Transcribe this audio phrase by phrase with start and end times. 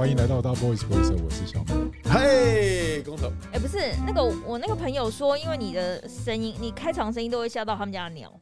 [0.00, 1.74] 欢迎来到大 boys b o y s，我是小美。
[2.04, 8.32] 嘿，工头，哎、不是那个，我那个朋友说，因为你的声音，你开场声音都会吓到他们家的鸟。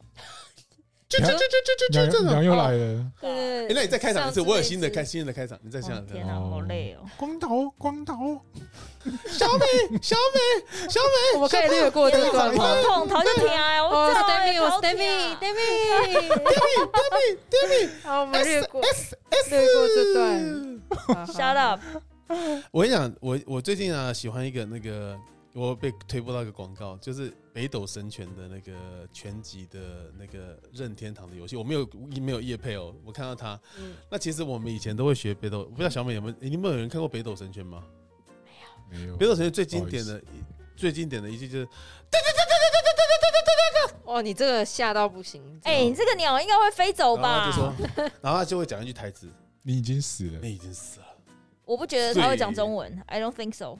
[1.09, 2.25] 就就就就就就这种。
[2.27, 6.15] 娘娘又来了，对那你再开场一次，我有新的开新的开场，你再想想看。
[6.15, 7.05] 哦天哪，哦好累哦！
[7.17, 8.13] 光头，光头，
[9.27, 9.65] 小美，
[10.01, 12.75] 小美，小美， 我们可以略过这个段吗？
[12.75, 13.81] 头痛，头就停啊！
[13.89, 15.49] 我哦知道，Demi，我头 Demi，痛
[16.77, 16.99] 啊
[17.49, 18.81] Demi，好，我们略过
[19.49, 21.27] 略过这段。
[21.27, 21.79] Shut up！
[22.71, 25.17] 我跟你讲，我我最近啊喜欢一个那个，
[25.59, 31.87] 我被推播到一个广告，就是北斗神拳的那个拳击的那个任天堂的游戏，我没有
[32.21, 33.59] 没有叶配哦，我看到它。
[33.77, 36.35] 嗯那其实我们以前都会学北斗，不知道小美有没有？
[36.39, 37.83] 你们有人看过北斗神拳吗？
[38.89, 40.21] 没有北斗神拳最经典的
[40.75, 41.67] 最经典的一句就是
[44.05, 45.43] 哇，你这个吓到不行！
[45.63, 47.51] 哎、你这个鸟应该会飞走然后吧？
[47.51, 49.29] 就说，然后他就会讲一句台词
[49.61, 50.39] 你已经死：“了。
[50.41, 51.05] 你已经死了。
[51.63, 53.77] 我不觉得他会讲中文，I don't think so。”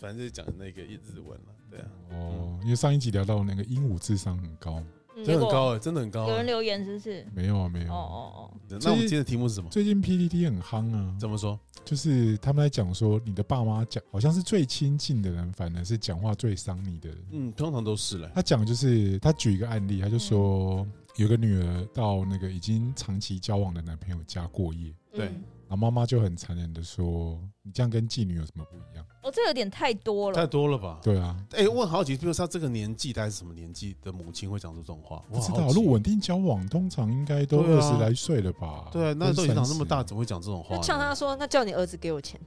[0.00, 4.82] 反正就是讲那个日文了，对啊，哦，因为上一集聊到那个鹦鹉智商很高，
[5.16, 6.28] 嗯真的很高哎，真的很高啊。
[6.30, 7.26] 有人留言是不是？
[7.34, 7.94] 没有啊，没哦有。
[7.94, 9.68] 哦那我们今天的题目是什么？
[9.70, 11.58] 最近 PPT 很夯啊，怎么说？
[11.84, 17.18] 就是他们在讲说，你的爸妈讲，好像是最亲近的人，反而是讲话最伤你的人。
[17.30, 18.30] 嗯，通常都是嘞。
[18.34, 30.46] 他讲就是他举一个案例，他就说有个女儿到那个已经长期交往的男朋友家过夜，对嗯然后妈妈就很残忍的说：“你这样跟妓女有什么不一样哦，哦，这有点太多了太。
[30.46, 30.98] 多了吧？”？
[31.04, 35.22] 对啊，哎，我很好奇，比如说他这个年纪，大概是什么年纪的母亲会讲出这种话？
[35.30, 35.68] 不知道。
[35.68, 38.88] 奇如果稳定交往，通常应该都对啊二十来岁了吧？
[38.90, 40.82] 对啊，那跟都已经长那么大，怎么会讲这种话就呢？
[40.82, 42.40] 呛他说：“那叫你儿子给我钱。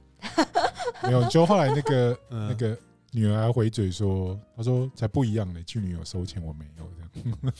[1.04, 1.22] 没有。
[1.28, 2.76] 就后来那个嗯 那个
[3.12, 6.84] 女儿还回嘴说：“她说才不一样呢，妓女有收钱，我没有。”
[7.14, 7.54] 这样，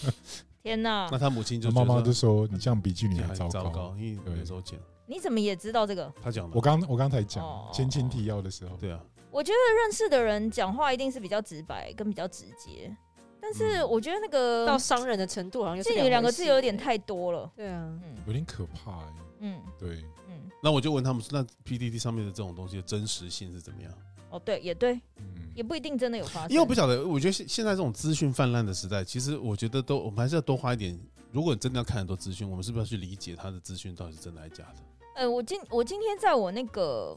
[0.62, 3.50] 天哪那，他母亲就妈妈就说说：“你这样比妓女还还糟糕。
[3.50, 4.78] 糟糕，因为对没收钱。
[5.06, 6.12] 你怎么也知道这个？
[6.22, 12.94] 他讲”的，我刚我刚才讲哦前情提要的时候，对啊，我觉得认识的人讲话一定是比较直白跟比较直接，
[13.40, 16.76] 但是我觉得那个到伤人的程度好像又是妓女两个回事字有点。
[16.76, 17.50] 太多了。
[17.56, 19.12] 对啊，嗯有点可怕欸。
[19.40, 23.92] 嗯对，嗯，那我就问他们说，那 PDD 上面的这种东西的真实性是怎么样？
[24.30, 26.50] 哦对，也对，嗯，也不一定真的有发生。
[26.50, 30.98] 因为我不晓得，我觉得现现在这种资讯泛滥的时代，其实我觉得都我们还是要多花一点。
[31.32, 34.82] 如果你真的要看很多资讯，我们是不是要去理解他的资讯到底是真的还是假的？
[35.16, 37.16] 呃，我今我今天在我那个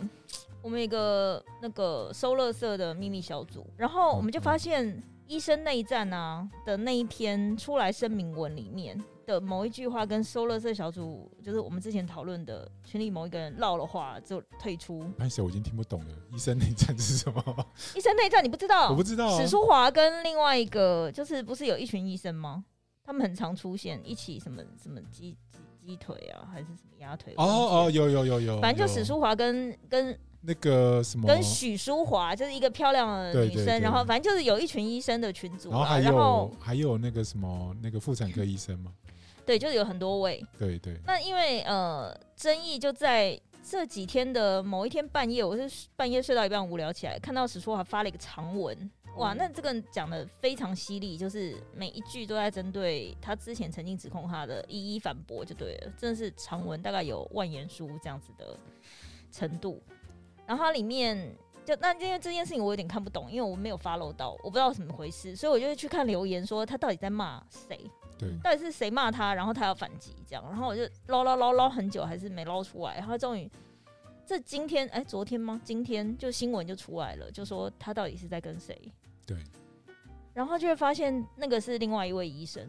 [0.62, 15.04] 我们有一个那个收乐色的秘密小组，然后我们就发现医生内战啊的那一篇出来声明文里面的某一句话，跟收乐色小组就是我们之前讨论的群里某一个人唠了话就退出。
[15.18, 16.16] 拍谁我已经听不懂了。
[16.34, 17.68] 医生内战是什么？
[17.96, 18.90] 医生内战你不知道？
[18.90, 19.42] 我不知道啊。
[19.42, 22.64] 史书华跟另外一个就是不是有一群医生吗？
[23.06, 27.34] 他们很常出现一起什么什么鸡鸡鸡腿啊，还是什么鸭腿？
[27.38, 38.92] 哦哦，，有有有有，反正就史书华跟跟那个什么，跟许淑华就是一个漂亮的女生，对对对然后反正就是有一群医生的群组啊，然后还有那个什么那个妇产科医生嘛，
[39.46, 40.44] 对，就是有很多位。
[40.58, 58.56] 对对，那因为呃，争议就在这几天的某一天半夜，我是半夜睡到一半无聊起来，看到史书华发了一个长文，哇，那这个讲的非常犀利，就是每一句都在针对他之前曾经指控他的一一反驳，就对了，真的是长文，大概有万言书这样子的
[59.32, 59.82] 程度。
[60.46, 67.90] 然后它里面就那因为这件事情我有点看不懂，因为我没有 follow 到，我不知道怎么回事，所以我就会去看留言，说他到底在骂谁。
[68.18, 73.50] 对，到底是谁骂他，然后他要反击这样，然后我就捞捞捞捞很久，还是没捞出来，然后终于
[74.26, 75.60] 这今天哎、昨天吗？
[75.64, 78.80] 今天就新闻就出来了，就说他到底是在跟谁，
[79.26, 79.38] 对，
[80.34, 82.68] 然后就会发现那个是另外一位医生，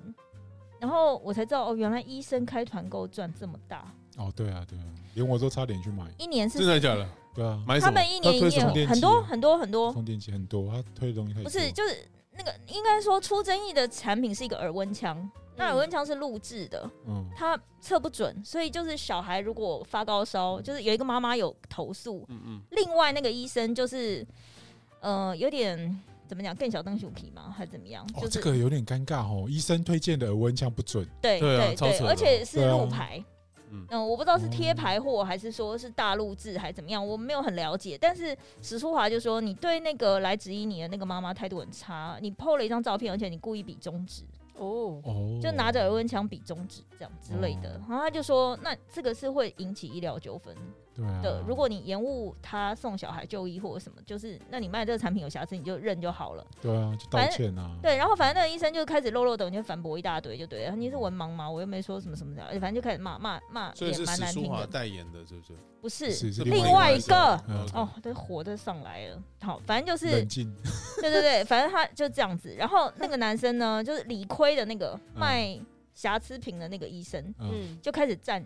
[0.81, 4.85] 然后我才知道哦，原来医生开团购赚这么大，哦对啊对啊，
[5.15, 7.09] 连我都差点去买，一年是真的假的？
[7.35, 7.63] 对啊？
[7.81, 17.25] 他们一年他推什么营业很多很多很多，充电器很多，他推的东西太多不是就是那个应该说出争议的产品是一个耳温枪，那耳温枪是录制的，嗯。
[17.37, 24.27] 它测不准，所以就是小孩如果发高烧，就是有一个妈妈有投诉，嗯嗯，另外那个医生就是
[25.01, 27.55] 呃有点怎么讲更小灯熊皮吗？
[27.57, 28.05] 还是怎么样？
[28.15, 33.23] 哦就是、这个有点尴尬哦，医生推荐的耳温枪不准，对对啊对而且是路牌。
[33.71, 33.87] 嗯。
[33.91, 37.97] 嗯，我不知道是贴牌货还是说是大陆制还是怎么样，我没有很了解。
[38.01, 44.23] 但是史书华就说，你对那个来质疑你的那个妈妈态度很差，你 PO 了一张照片，而且你故意比中指，
[44.55, 47.71] 哦，哦，就拿着耳温枪比中指这样之类的。
[47.71, 47.81] 哦。
[47.89, 50.55] 然后他就说，那这个是会引起医疗纠纷，
[50.97, 56.47] 对啊的，，如果你延误他送小孩就医或者什么，就是那你卖这个产品有瑕疵，你就认就好了。
[56.61, 60.75] 对啊，就道反正歉啊，对，然后反正那个医生就开始漏漏等，就反驳一大堆，就对了。
[60.75, 61.51] 你是文盲吗？
[61.51, 64.67] 我又没说什么什么的，反正就开始骂骂骂，也所以是史书华蛮难听的。
[64.67, 65.55] 代言的，是不是？
[65.83, 69.23] 不是，另外外一个嗯哦，这火都上来了。
[69.43, 70.53] 好，反正就是冷静，
[71.01, 72.55] 对对对，反正他就这样子。
[72.57, 75.61] 然后那个男生呢，就是理亏的那个嗯卖
[75.95, 78.45] 瑕疵品的那个医生，嗯，嗯，就开始站，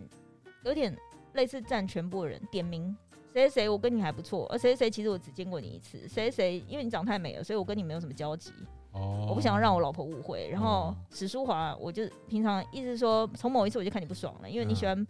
[0.63, 0.95] 有点
[1.33, 2.95] 类似占全部人，点名
[3.33, 8.51] 谁谁谁，我跟你还不错，而谁谁谁其实我只见过你一次，谁谁谁因为你长太美了，所以我跟你没有什么交集，
[8.91, 10.49] 哦，我不想要让我老婆误会。
[10.51, 10.95] 然后哦。
[11.09, 14.75] 史书华，我就平常一直说，从某一次我就看你不爽了，因为你嗯。
[14.75, 15.07] 喜欢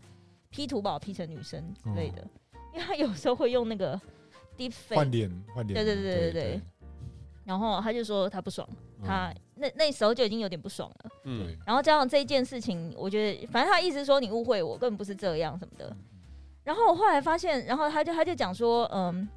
[0.52, 2.60] P 图把我 P 成女生之类的，哦。
[2.74, 4.00] 因为他有时候会用那个
[4.58, 6.32] deep 换脸换脸，对对对对对。
[6.32, 6.62] 对
[7.44, 8.68] 然后他就说他不爽，
[9.00, 9.08] 嗯。
[9.08, 11.12] 他那那时候就已经有点不爽了。
[11.24, 15.98] 嗯，然后加上这一件事情，我觉得反正他意思说你误会我，根本不是这样什么的。
[16.64, 19.28] 然后我后来发现，然后他就他就讲说，嗯，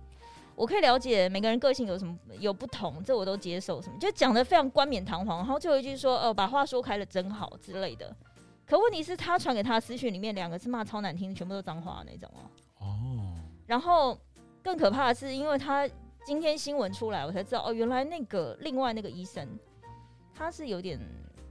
[0.54, 5.38] 我可以了解每个人个性有什么有不同，这我都接受，什么就讲的非常冠冕堂皇。
[5.38, 8.14] 然后最后一句说，呃，把话说开了真好之类的。
[8.66, 12.40] 可问题是，他传给他的私讯里面两个字骂超难听，全部都脏话那种哦。
[12.78, 13.34] 哦，
[13.66, 14.18] 然后
[14.62, 15.88] 更可怕的是，因为他
[16.24, 19.46] 今天新闻出来，我才知道哦，原来那个另外那个医生，
[20.34, 20.98] 他是有点，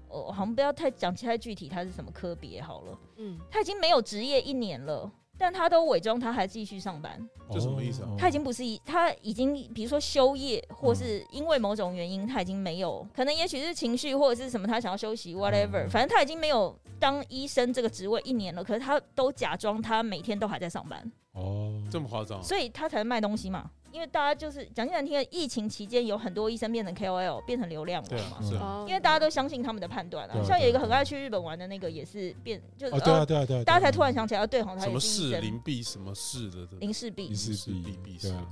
[0.10, 3.00] 我好像不要太讲太具体，他是什么科别好了。
[3.18, 7.20] 嗯，他已经没有职业一年了，但他都伪装他还继续上班。
[7.52, 8.10] 这什么意思啊？
[8.10, 21.12] 哦他已经不是一，他已经比如说休业，或是因为某种原因，他已经没有，可能也许是情绪或者是什么，他想要休息，whatever，嗯反正他已经没有当医生这个职位一年了，可是他都假装他每天都还在上班。
[21.34, 22.42] 哦，这么夸张？
[22.42, 23.70] 所以他才卖东西嘛。
[23.92, 28.86] 因为大家就是讲句难听的，疫情期间有很多医生变成 KOL，变成流量对啊，是啊，哦。
[28.88, 35.30] 因为大家都相信他们的判断啊，对啊像有一个很爱去日本玩的那个，也是变就是、哦，对啊呃对啊对啊，大家才突然想想起来，对，好像他什么也是医生。
[35.30, 38.48] 事林璧什么事的的，林氏璧一，世是必必必是对啊，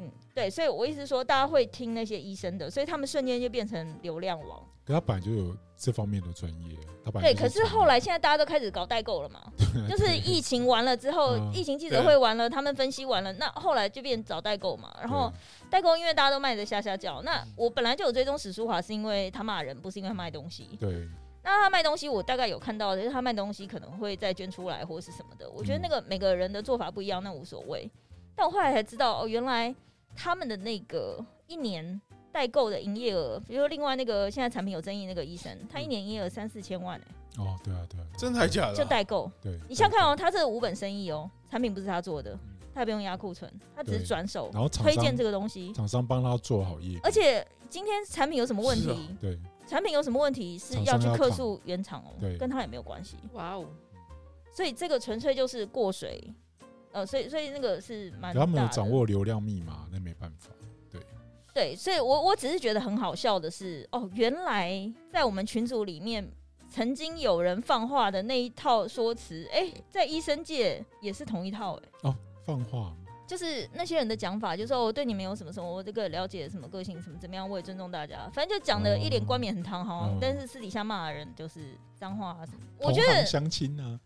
[0.00, 4.62] 嗯，对，所以我意思是说，大家会听那些医生的，所以他们瞬间就变成流量王。
[4.86, 6.76] 可他本来就有这方面的专业，
[7.20, 9.40] 对，可是后来现在大家都开始搞代购了嘛，
[9.88, 15.30] 就是疫情完了之后，嗯疫情记者会完了，他们分析完了，那后来就变找代购嘛，然后
[15.70, 20.76] 代购因为大家都卖的下下叫，那我本来就有追踪史书华，是因为他骂人，不是因为他卖东西。
[20.80, 21.08] 对对
[21.42, 25.48] 那他卖东西，我大概有看到，就是他卖东西可能会再捐出来或是什么的。
[25.50, 27.88] 我觉得那个每个人的做法不一样，那无所谓。
[28.34, 29.72] 但我后来才知道，哦，原来
[30.16, 32.00] 他们的那个一年
[32.36, 38.74] 代购的营业额，比如说另外那个现在产品有争议那个医生，他一年营业额三四千万、欸，哦对啊对啊真的还假的啊？
[38.74, 39.32] 就代购。
[39.40, 45.72] 对，你想想看哦，他这个无本生意哦，产品不是他做的，嗯他也不用压库存，他只是转手然后推荐这个东西。
[45.72, 49.16] 厂商帮他做好业，而且今天产品有什么问题？
[49.18, 53.16] 对产品有什么问题是要去客诉原厂哦对，跟他也没有关系。
[53.32, 53.64] 哇哦，
[54.52, 56.22] 所以这个纯粹就是过水，
[56.92, 60.50] 呃，所以所以那个是蛮可他们有掌握流量密码，那没办法，
[61.56, 66.30] 对，所以我我只是觉得很好笑的是，哦，原来在我们群组里面
[66.68, 72.14] 曾经有人放话的那一套说辞，哎、在医生界也是同一套、哎，哦
[72.44, 72.94] 放话
[73.26, 82.58] 就是那些人的讲法，就是说我对你们有什么什么，我这个了解什么个性什么怎么样，我也尊重大家，反正就讲的一脸冠冕很堂皇，嗯但是私底下骂人就是脏话啊什么。
[82.78, 83.98] 我同觉得行相亲啊，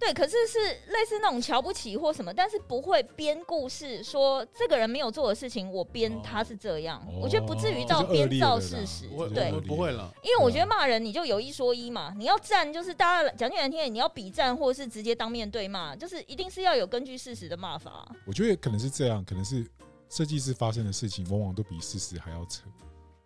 [0.00, 0.58] 对，可是是
[0.90, 18.10] 类似那种瞧不起或什么，但是不会编故事说这个人没有做的事情，我编哦他是这样，哦我觉得不至于到编造事实对不会了，因为我觉得对骂人你就有一说一嘛，你要站就是大家讲句难听点，你要比战或是直接当面对骂，就是一定是要有根据事实的骂法。
[18.24, 19.66] 我觉得可能是这样，可能是
[20.08, 22.62] 设计师发生的事情，往往都比事实还要扯。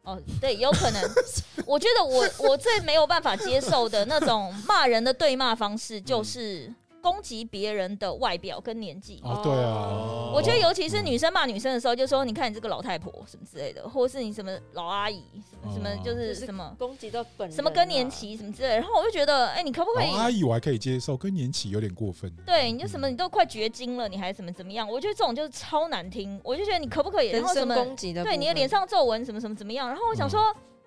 [0.08, 1.02] 哦，对，有可能。
[1.66, 6.72] 我觉得我我最没有办法接受的那种骂人的对骂方式，就是
[7.10, 9.20] 攻击别人的外表跟年纪。
[9.24, 20.18] 哦，对啊哦，我觉得，尤其是女生骂女生的时候，就说：“你看你这个老太婆什么之类的，或者是你什么老阿姨，什么什么哦就是什么攻击到本什么更年啊，期什么之类。”然后我就觉得，哎，你可不可以老？
[20.18, 22.30] 阿姨我还可以接受，更年期有点过分。
[22.44, 24.88] 对，你就什么你都快绝经了，你还怎么怎么样？
[24.88, 26.38] 我觉得这种就是超难听。
[26.44, 27.28] 我就觉得你可不可以？
[27.32, 27.74] 然人身后什么？
[27.74, 29.88] 攻击的，对你的脸上皱纹什么什么怎么样？
[29.88, 30.40] 然后我想说，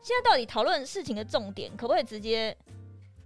[0.04, 2.56] 现在到底讨论事情的重点，可不可以直接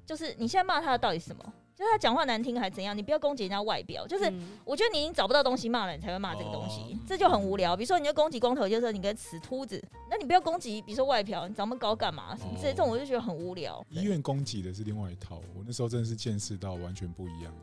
[0.06, 1.44] 就是你现在骂他的到底是什么？
[1.76, 2.98] 就是他讲话难听还是怎样？
[2.98, 4.30] 你不要攻击人家外表，就是。
[4.30, 7.78] 嗯我觉得你已经找不到东西骂了，你才会骂这个东西，哦这就很无聊。
[7.78, 12.36] 比如说，你就攻击光头，就是说你个死秃子，那你不要攻击，比如说外表，你长那么高干嘛？
[12.36, 13.86] 什么之类，这种我就觉得很无聊。
[13.90, 17.54] 医院攻击的是另外一套，我那时候真的是见识到完全不一样。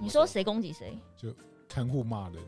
[0.00, 0.96] 你说谁攻击谁？
[1.16, 1.34] 就
[1.68, 2.40] 看护骂人，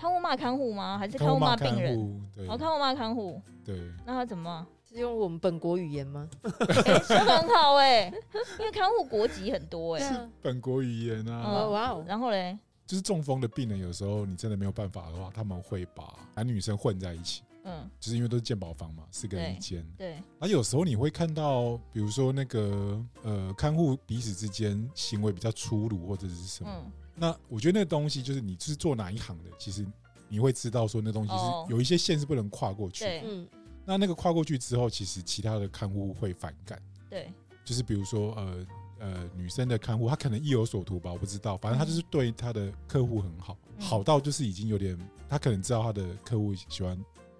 [0.00, 0.96] 看护骂看护吗？
[0.96, 1.94] 还是看看护护骂病人？
[1.94, 4.60] 护，对哦，看护骂看护，对，那他怎么骂？
[4.62, 4.66] 是
[4.98, 6.28] 用我们本国语言吗？
[6.42, 8.06] 哎说的很好哎、
[8.58, 19.86] 因为看护国籍很多哎、啊，本国语言嗯啊，哇哦，然后嘞，就是中风的病人，有时候你真的没有办法的话，他们会把男女生混在一起，嗯，就是因为都是健保房嘛，四个人一间。
[19.96, 29.86] 对，而有时候你会看到，比如说那个呃看护彼此之间行为比较粗鲁或者是什么，嗯，那我觉得那个东西就是你是做哪一行的，其实
[30.28, 31.64] 你会知道说那东西哦。
[31.66, 33.04] 是有一些线是不能跨过去。
[33.04, 33.22] 对。
[33.24, 33.48] 嗯，
[33.88, 36.78] 那那个跨过去之后，其实其他的看护会反感，
[37.08, 37.32] 对，
[37.64, 38.66] 就是比如说呃
[38.98, 43.80] 呃女生的看护，她可能意有所图吧，我不知道，反正她就是对她的客户很好，嗯。
[43.80, 44.94] 好到就是已经有点，
[45.26, 46.94] 她可能知道她的客户喜欢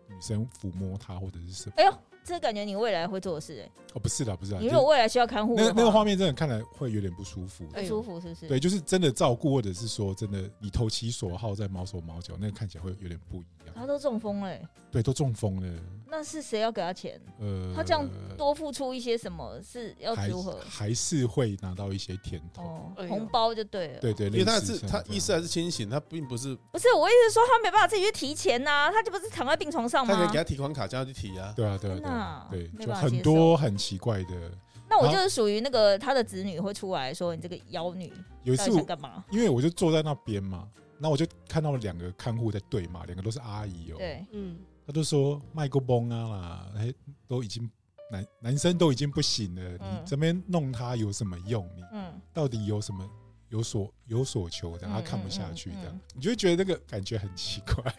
[0.09, 1.75] 女生抚摸她或者是什么。
[1.77, 7.67] 哎呦，这感觉你未来会做的事哎，哦，不是的，不是的，你就如果未来需要看护，那那个画面真的看来会有点不舒服。
[7.67, 8.49] 不舒服是不是？
[8.49, 13.75] 对，就是真的照顾，或者是说真的你投其所好，在毛手毛脚，那个看起来会有点不一样。
[13.75, 17.21] 他都中风了欸，对，都中风了，那是谁要给他钱？
[17.39, 20.59] 呃，他这样多付出一些什么是要如何？
[20.69, 22.93] 还是会拿到一些甜头。
[23.09, 24.01] 红包就对了。
[24.01, 30.39] 对对，因为他是他意识还是清醒，他并不是不是我意思是说，他没办法自己去提钱呐，他就不是躺在病床上吗他可以给？
[30.39, 31.53] 他提款卡，叫他去提啊。
[31.57, 34.51] 对啊对啊对啊对，就很多很奇怪的。
[34.91, 38.11] 那我就是属于那个他的子女会出来说：“你这个妖女
[38.43, 40.67] 有一次干嘛因为我就坐在那边嘛，
[40.99, 46.95] 那我就看到了两个看护在对骂，两个都是阿姨？”哦，对，嗯，他都说卖过崩啊啦，哎，
[47.27, 47.71] 都已经
[48.11, 51.63] 男男生都已经不行了，嗯你这边弄他有什么用？
[51.77, 53.07] 你嗯，到底有什么
[53.51, 54.87] 有所有所求的？
[54.87, 57.93] 嗯他看不下去，嗯嗯这样你就会觉得那个感觉很奇怪。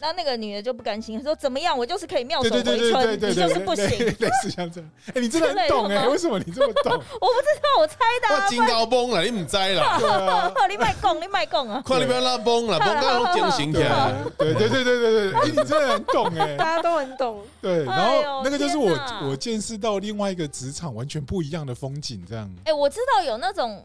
[0.00, 1.76] 那那个女的就不甘心，说：“怎么样？
[1.76, 4.90] 我就是可以妙手对对对对对回春，你就是不行。”类类似像这样。
[5.14, 6.92] 哎，你真的很懂哎，为什么你这么懂？
[6.94, 9.98] 我不知道我猜的啊，我金高崩了，你唔知啦，
[10.68, 11.82] 你卖供，你卖供啊！
[11.84, 13.90] 快你不要拉崩了，崩到拢惊醒起对来。
[13.90, 16.56] 啊对对对对对对，哎，你真的很懂哎。
[16.56, 18.90] 大家都很懂，对，然后那个就是我
[19.28, 22.50] 我见识到另外一个职场完全不一样的风景，这样。
[22.64, 23.84] 哎、我知道有那种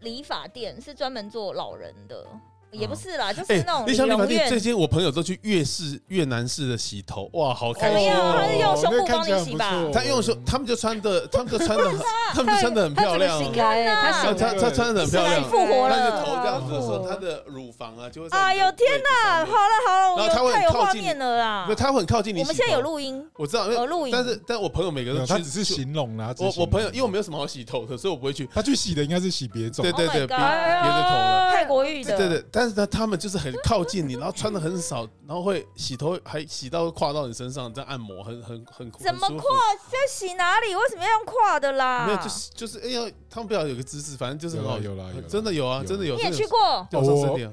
[0.00, 2.26] 理发店是专门做老人的，
[2.70, 4.06] 也不是啦，就是哎那种，你想
[4.48, 4.58] 最。
[4.58, 8.34] 近我朋友都去越式越南式的洗头，哇，好开心怎么样哦！
[8.36, 11.98] 他是用胸部帮你洗吧他用胸，他们就穿的，他们就穿的很，
[12.34, 13.52] 他们就穿的很漂亮哦。
[13.54, 19.46] 他他他醒来，他他穿的很漂亮，复活他的了头这样子的时候，他的乳房啊就会在哎呦天哪！
[19.46, 21.70] 好了好了，然后他会我有太有画面了啦。
[21.76, 22.40] 他会很靠近你。
[22.40, 26.34] 我们现在有，录音，我知道，因为有录音，但是但我朋友每个人，都他只是形容啦。
[26.38, 28.48] 我我朋友，因为我没有什么好洗头的，所以我不会去。
[28.52, 29.92] 他去洗的应该是洗别种对。
[29.92, 31.52] 对 Oh 对，别的头了。
[31.52, 39.56] 泰国浴的，对对，但是呢，他们就是很靠近你，然后穿的很少，然后会洗头，还洗到跨到你身上，这样按摩，很很很怎么跨？
[39.88, 40.74] 在洗哪里？
[40.74, 42.04] 为什么要用跨的啦？
[42.06, 46.16] 没有，就是就是，哎呀，他们不要有个姿势，反正就是很好，有啦有啦真的有啊，真的有。
[46.16, 46.58] 你也去过？
[46.58, 47.48] 我我上身点，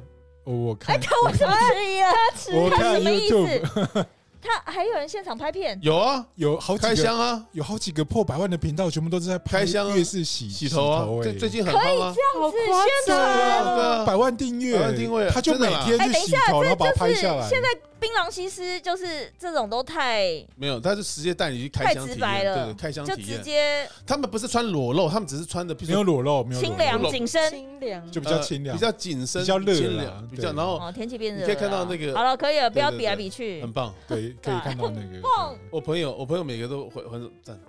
[0.46, 2.12] 哦我看他为什么迟疑了？
[2.12, 4.06] 他迟疑，他我看什么意 YouTube 思？
[4.46, 11.24] 他还有人现场拍片，有啊，有好几个开箱啊，有好几个破百万的频道，全部都是在拍开箱啊月式洗洗头啊，哎。
[11.24, 13.36] 最最近很夯啊，好是夸宣传。
[13.36, 15.84] 对啊张，对啊，百万订阅，百万订阅他就每的啦。
[15.86, 17.50] 天哎等一下去洗头，然后把它就是拍下来。
[17.50, 17.68] 现在
[18.06, 20.24] 槟榔西施就是这种都太
[20.56, 23.42] 没有，他是直接带你去开太箱体验，直白了对对，开箱就直验。
[23.42, 27.50] 接他们不是穿裸露，他们只是穿的，比没有裸露，没有裸清露凉紧身。
[27.50, 33.74] 清凉，就比较清凉呃比，较紧身，比较热啦清凉，比较对然后哦，天气变热了啦，你可以看到那个好了，可以了，不要对对比来比去很。
[33.74, 33.92] 棒。
[34.08, 35.20] 对，可以看到那个。
[35.26, 37.60] 棒我朋友，我朋友每个都会很赞。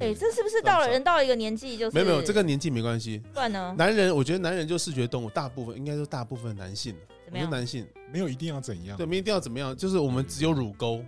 [0.00, 3.22] 哎，这是不是到了人到了一个年纪就是没有没有，这个年纪没关系。
[3.32, 3.74] 不然呢？
[3.78, 7.46] 男人，我觉得男人就视觉动物，大部分应该说大部分男性，我怎么样？
[7.46, 11.04] 觉得男性没有一定要怎样对，，没一定要怎么样，就是我们只有乳沟，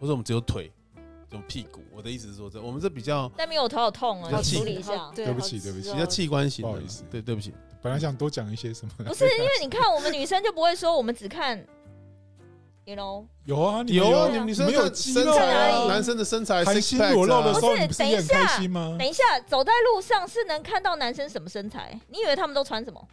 [0.00, 0.72] 或者我们只有腿，
[1.30, 1.80] 这种屁股。
[1.94, 5.10] 我的意思是说，这我们这比较但没有头好痛啊，要比较气处理一下。
[5.14, 6.70] 对对不起对不起比较器官型的。
[6.70, 7.52] 不好意思对，对不起。
[7.82, 8.92] 本来想多讲一些什么。
[9.04, 11.58] 不是因为你看我们女生就不会说我们只看
[12.84, 19.08] ，you know，有啊，你有啊，你们女生你们有看身材肌肉啊在哪里，男生的身材含 six 心 pack 裸露的啊时候，不是你不是也很等一下开心吗等？
[19.08, 22.00] 一下走在路上是能看到男生什么身材？
[22.08, 23.08] 你以为他们都穿什么？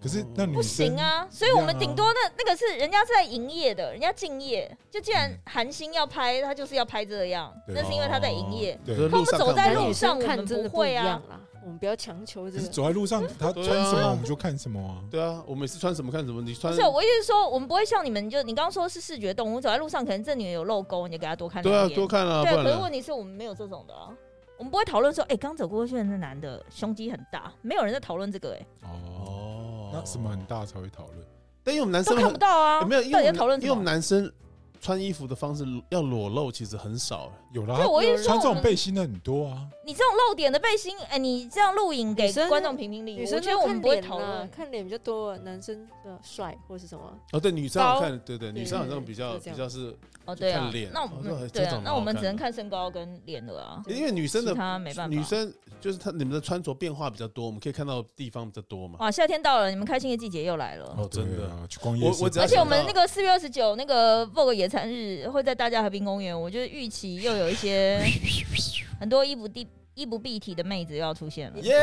[0.00, 4.76] 哦，可是那女不行啊，所以我们顶多那那个是人家是在营业的，人家敬业。
[4.90, 8.78] 就既然韩星要拍，他就是要拍这样，那是因为他在营业。
[8.84, 11.20] 对就是，他们走在路上我们看真的不会啊
[11.62, 12.66] 我们不要强求这个。
[12.68, 15.04] 走在路上，他穿什么我们就看什么啊。
[15.10, 24.08] 对啊，我每次穿什么看什么，你穿不是，我意思是说，我们不会像你们，就你刚刚说是视觉动物，走在路上可能这女人有漏沟，你就给她多看对啊，多看啊，对，可是问题是我们没有这种的啊，
[24.56, 29.49] 我们不会讨论说，哎，刚走过去的那男的胸肌很大，没有人在讨论这个，哎，哦，哦
[29.92, 31.26] 那什么很大才会讨论？
[31.62, 33.84] 但因为我们男生看不到啊，欸没有，因为我们因为我们？
[33.84, 34.32] 男生
[34.80, 37.24] 穿衣服的方式要裸露，其实很少。
[37.24, 39.66] 欸有啦对，，我穿这种背心的很多啊。
[39.84, 44.48] 你这种露点的背心，哎、你这样录影给观众评评理，女生得我们不会讨论。
[44.50, 47.12] 看脸比较多，男生的帅或是什么？
[47.32, 49.94] 哦，对，女生好高看，对对，女生好像比较比较是，
[50.24, 55.14] 哦，对啊看脸，那我们对啊那我们只能看身高跟脸了啊，因为女生的他没办法。
[55.14, 58.98] 女生就是他你们的穿着变化比较多，我们可以看到地方比较多嘛。
[59.00, 60.94] 哇，夏天到了，你们开心的季节又来了。
[60.96, 68.00] 哦真的啊，去逛夜市，我我只要而且我们那个四月二十九那个 Vogue 野餐日会在大家和平公园，我觉得预期又有一些
[69.00, 71.58] 很多衣不地衣不蔽体的妹子又要出现了。
[71.60, 71.74] 耶，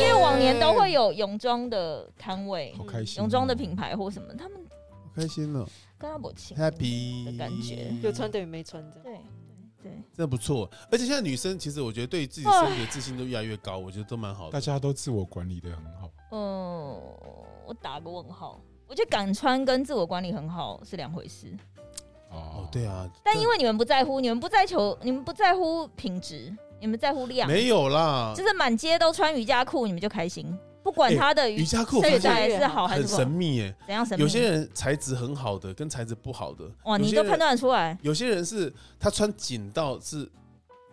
[0.00, 3.22] 因为往年都会有泳装的摊位、好开心哦。
[3.22, 4.58] 泳装的品牌或什么，他们
[4.90, 5.66] 好开心了
[5.98, 6.56] 跟他不亲。
[6.56, 9.02] ，Happy 的感觉有穿等于没穿这样。
[9.04, 9.24] 对
[9.82, 10.70] 对对，真的不错。
[10.90, 14.52] 而且现在女生其实我觉得对自己身体的自信都越来越高，我觉得都蛮好的。
[14.52, 16.10] 大家都自我管理的很好。
[16.32, 17.00] 嗯，
[17.66, 18.60] 我打个问号。
[18.86, 21.54] 我觉得敢穿跟自我管理很好是两回事，
[22.30, 33.76] 哦哦，，对啊，但因为你们不在乎，你们不在求，你们不在乎品质，你们在乎量，没有啦就，是满街都穿瑜伽裤，你们就开心，不管他的瑜伽裤睡发现袋是好还很是神秘耶。
[33.86, 34.22] 怎样神秘？
[34.22, 37.96] 有些人材质很好的，跟材质不好的，哇，你都判断得出来。
[38.00, 40.26] 有些人是他穿紧到是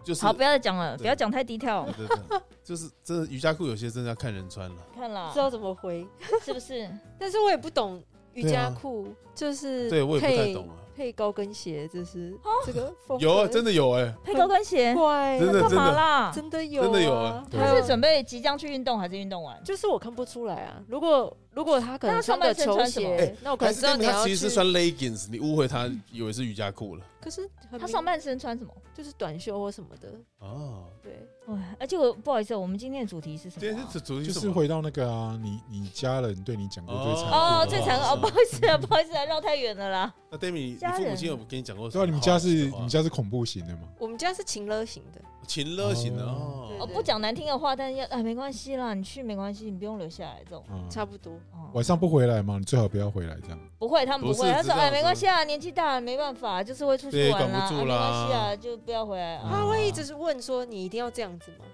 [0.04, 1.88] 就是好，不要再讲了，不要讲太低调。
[1.96, 4.76] 对对对， 就是真的瑜伽裤有些真的要看人穿了。
[4.94, 6.06] 看了不知道怎么回，
[6.44, 6.92] 是不是？
[7.18, 10.76] 但是我也不懂瑜伽裤，就是对我也不太懂啊。
[10.96, 12.34] 配高跟鞋，这是
[12.66, 13.24] 这个风格。
[13.24, 16.32] 有啊，真的有哎，配高跟鞋，怪，真的干嘛啦？
[16.34, 17.46] 真的有啊，真的有啊。
[17.52, 19.62] 他是准备即将去运动还是运动完？
[19.64, 20.82] 就是我看不出来啊。
[20.88, 27.04] 如果如果他可那他能上半身穿个球穿什么鞋，那我可知道你要他其实是穿 leggings，你误会他以为是瑜伽裤了。
[27.22, 28.72] 可是他上半身穿什么？
[28.94, 33.60] 就是短袖或什么的，哦，对，哎，而且我不好意思，我们今天的主题是什么啊？
[33.60, 34.54] 今天是主题就是是什么？
[34.54, 40.14] 回到那个啊，你你家人对你讲过最残酷哦，最残酷哦，不好意思啊， 不好意思啊，绕太远了啦。
[40.32, 43.90] 那 Demi，你父母亲有跟你讲过什对啊，你们家是你们家是恐怖型的吗？
[44.00, 46.62] 我们家是情勒型的，情乐型的哦
[46.94, 50.64] 不讲难听的话，但是要哎，没关系啦，你去没关系，你不用留下来这种。
[50.70, 51.34] 嗯，差不多。
[51.52, 52.58] 哦，晚上不回来吗？
[52.60, 53.60] 你最好不要回来这样。
[53.80, 54.52] 不会，他们不会。
[54.52, 59.50] 他说哎，没关系啊，年纪大了没办法，就是会出去对玩啦，啊管不住没关系啊，就不要回来啊。
[59.50, 61.66] 他会一直是问说你一定要这样子吗？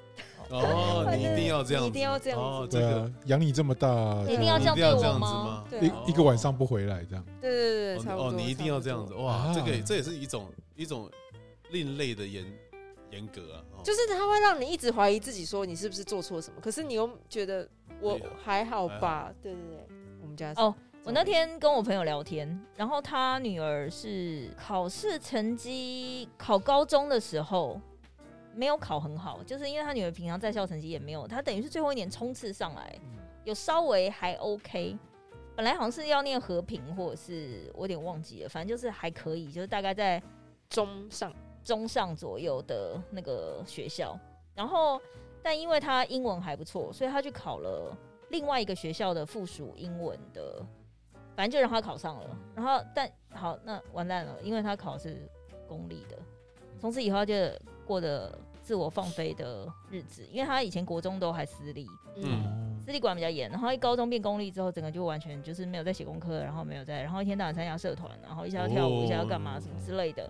[0.51, 3.87] 哦， 你一定要这样子，你一定要这样子哦，这个对啊，养你这么大，
[4.29, 5.63] 一定要这样对我吗吗？
[5.69, 7.25] 对啊一一个晚上不回来这样。
[7.41, 8.27] 对对对对，差不多。
[8.29, 11.09] 哦，你一定要这样子，哇，啊这个这也是一种一种
[11.71, 12.45] 另类的严
[13.12, 13.82] 严格啊，哦。
[13.84, 17.67] 就是他会让你一直怀疑自己，说你是不是做错什么，可是你又觉得
[18.00, 19.34] 我还好还吧？
[19.41, 19.88] 对对对，
[20.21, 27.82] 我们家哦我那天跟我朋友聊天，然后他女儿是考试成绩考高中的时候
[28.54, 32.95] 没有考很好，就是因为他女儿平常在校成绩也没有，他等于是最后一年冲刺上来，
[33.45, 34.97] 有稍微还 OK。
[35.54, 40.21] 本来好像是要念和平，或者是我有点忘记了，反正就是还可以，就是大概在
[40.69, 44.17] 中上，中上左右的那个学校。
[44.54, 45.00] 然后，
[45.41, 47.95] 但因为他英文还不错，所以他去考了
[48.30, 50.63] 另外一个学校的附属英文的，
[51.36, 52.38] 反正就让他考上了。
[52.54, 55.30] 然后，但好，那完蛋了，因为他考的是
[55.67, 56.17] 公立的，
[56.80, 57.34] 从此以后他就
[57.86, 70.30] 过得自我放飞的日子，因为他以前国中都还私立，嗯哦，私立管比较严，然后一高中变公立之后，整个就完全就是没有在写功课，然后没有在，然后一天到晚参加社团，然后一下要跳舞，哦一下要干嘛什么之类的。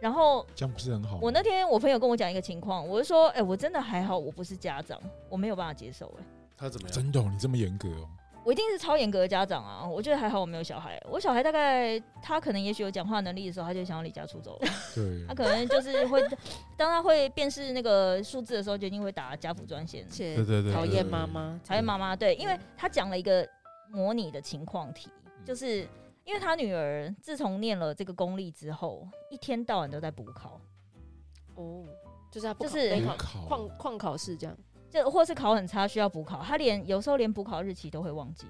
[0.00, 1.18] 然后这样不是很好？
[1.22, 6.24] 我那天我朋友跟我讲一个情况，我就说，哎、我真的还好，我不是家长，我没有办法接受、哎，
[6.56, 6.96] 他怎么样？
[6.96, 8.08] 真的哦，你这么严格哦。
[8.44, 9.88] 我一定是超严格的家长啊！
[9.88, 11.02] 我觉得还好，我没有小孩。
[11.10, 14.68] 我小孩大概他可能也许有讲话能力的时候，他就想要离家出走了。
[14.94, 16.20] 对他，可能就是会，
[16.76, 23.48] 当他会辨识那个数字的时候，就一定会打家父专线对对对，讨厌对对妈妈，讨厌妈妈，对，因为他讲了一个
[23.88, 25.08] 模拟的情况题，
[25.42, 25.88] 就是
[26.24, 30.60] 因为他女儿自从念了这个公立之后，一天到晚都在补考，
[31.54, 31.84] 哦，
[32.30, 34.56] 就是他不就是考没考考旷旷考试这样，
[34.90, 38.46] 就或是考很差需要补考，他连有时候连补考日期都会忘记，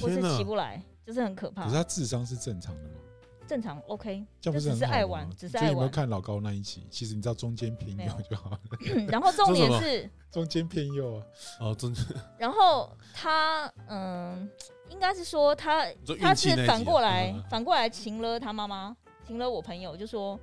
[0.00, 1.74] 或是天哪起不来，就是很可怕可是。
[1.74, 3.00] 他智商是正常的吗？
[3.46, 5.90] 正常 OK，这样不就只很好吗是爱玩，只是所以有没有爱玩。
[5.90, 6.84] 看老高那一期？
[6.90, 8.60] 其实你知道中间偏右有就好了，
[9.06, 11.22] 然后重点是，中间偏右啊。
[11.60, 12.00] 哦，真的，
[12.38, 14.50] 然后他嗯，
[14.88, 15.86] 应该是说他
[16.20, 18.96] 他是反过来嗯反过来请了他妈妈，
[19.26, 20.38] 请了我朋友，就说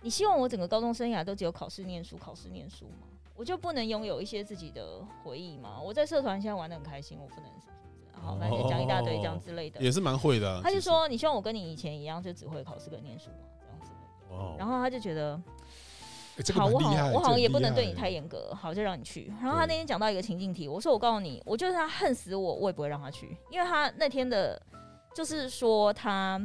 [0.00, 3.06] 你希望我整个高中生涯都只有考试念书，考试念书吗？
[3.34, 5.80] 我就不能拥有一些自己的回忆吗？
[5.80, 7.50] 我在社团现在玩的很开心，我不能
[8.22, 9.80] 好，反正就讲一大堆这样之类的。
[9.80, 10.60] 也是蛮会的啊。
[10.62, 13.36] 他就，说你希望我跟你以前一样，就只会考试跟念书吗？
[13.60, 13.90] 这样子。
[14.30, 15.40] 哇然后他就觉得
[16.52, 19.32] 好，我好我好像也不能对你太严格，好就让你去。
[19.40, 24.60] 然后他那天讲到一个情境题，我说我告诉你，我就是他恨死我，我也不会让他去，因为他那天的，
[25.14, 26.40] 就是说他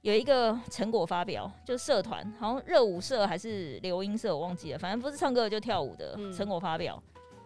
[0.00, 7.00] 有一个成果发表，就社团，好像热舞社还是流音社，我忘记了，反正不是唱歌就跳舞的嗯成果发表。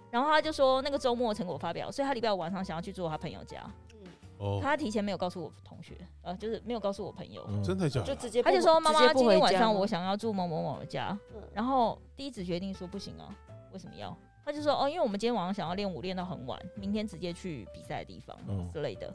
[0.08, 3.60] 然后他就说那个周末成果发表，所以他礼拜五晚上想要去住他朋友家，
[4.38, 8.06] 哦，他提前没有告诉我同学，呃，就是没有告诉我朋友，嗯真的假的？
[8.06, 13.34] 就直接不他就说妈直接妈今天晚上我想要住某某某的家，嗯然后第一次决定说不行啊，
[13.72, 14.16] 为什么要？
[14.44, 19.12] 他就说哦，因为我们今天晚上想要练舞练到很晚，明天直接去比赛的地方嗯之类的。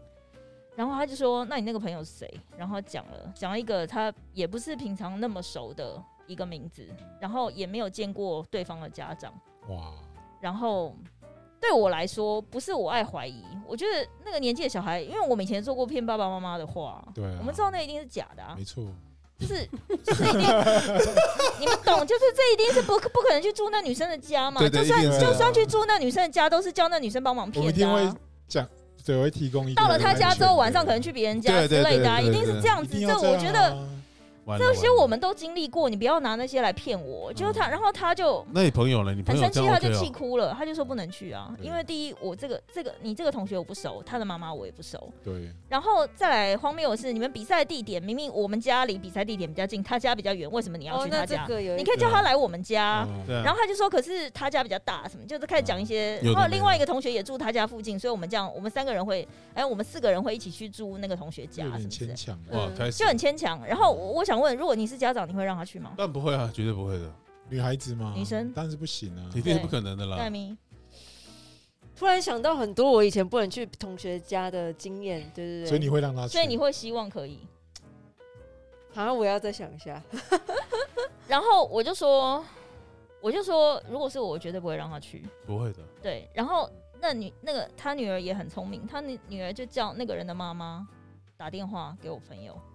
[0.75, 2.39] 然后他就说，那你那个朋友是谁？
[2.57, 6.87] 然后讲了讲了一个他也不是平常那么熟的一个名字，
[7.19, 9.33] 然后也没有见过对方的家长，
[9.69, 9.93] 哇，
[10.39, 10.95] 然后。
[11.61, 18.83] 对我来说，不是我爱怀疑，我觉得那个年纪的小孩，因为我们以前做过骗爸爸妈妈的话，对啊，我们知道那一定是假的啊没，错，
[19.39, 19.69] 就是
[20.03, 20.41] 就是一定，
[21.59, 24.59] 你们懂，就是这一定是不不可能去住那女生的家嘛。
[24.67, 28.11] 就算就算去住那女生的家，都是叫那女生帮忙我们一定会。
[28.47, 28.67] 讲，
[29.05, 32.99] 对，我会提供一到了他家之后，晚上可能去别人家之类的、一定是这样子。
[32.99, 33.87] 这我觉得啊
[34.51, 37.31] 完了这些我们都经历过，你不要拿那些来骗我。
[37.33, 39.13] 就是他，然后他就那你朋友呢？
[39.13, 39.93] 你朋很生气，这样他就？
[39.93, 45.11] 气哭了，他就说不能去啊，对因为第一，我这个这个你这个同学我不熟，他的妈妈我也不熟。
[45.23, 51.47] 对，然后再来荒谬的是，你们比赛地点明明我们家离比赛地点比较近，他家比较远，为什么你要哦，那这去他家？
[51.47, 53.05] 个有一你可以叫他来我们家。
[53.07, 56.15] 嗯对啊，然后他就说，可是他家比较大，什么就是开始讲一些。
[56.17, 62.07] 有的然后另外一个同学也住他家附近，所以我们这样，我们三个人会，哎，我们四个人会一起去住那个同学家，有点是不是？
[62.07, 62.51] 牵强啊。
[62.51, 63.61] 哇，嗯开始就很牵强。
[63.67, 65.93] 然后我我想问，如果你是家长，你会让他去吗？
[65.97, 67.13] 但不会啊，绝对不会的，
[67.49, 68.13] 女孩子吗？
[68.15, 69.29] 女生当然是不行啊。
[69.35, 70.17] 一定是不可能的啦。
[70.17, 70.57] 戴咪，
[71.95, 75.65] 突然想到很多我以前不能去同学家的经验，对对对。
[75.67, 76.33] 所以你会让他去？
[76.33, 77.39] 所以你会希望可以。
[78.93, 80.01] 好像我要再想一下。
[81.27, 82.43] 然后我就说，
[83.21, 85.25] 我就说，如果是我，我绝对不会让他去。
[85.45, 90.85] 不会的，对，然后那女那个他女儿也很聪明，他女女儿就叫那个人的妈妈
[91.37, 92.70] 打电话给我朋友，这个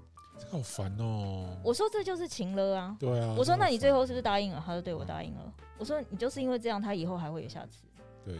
[0.50, 1.56] 好烦哦。
[1.62, 2.96] 我说这就是情了啊。
[2.98, 3.34] 对啊。
[3.36, 4.62] 我说那你最后后是不是答应了？
[4.64, 5.52] 他说对我答应了。
[5.78, 7.84] 我说你就是因为这样，他以后还会有下次。
[8.24, 8.34] 对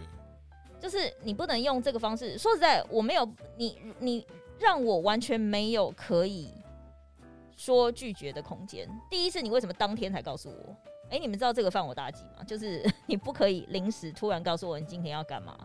[0.80, 2.36] 就是你不能用这个方式。
[2.36, 4.26] 说实在，我没有你你
[4.58, 6.50] 让我完全没有可以
[7.56, 8.88] 说拒绝的空间。
[9.10, 10.76] 第一是你为什么当天才告诉我？
[11.08, 12.44] 哎、你们知道这个犯我大忌吗？
[12.46, 15.56] 就是 你不可以临时突然告诉我你今天要干嘛。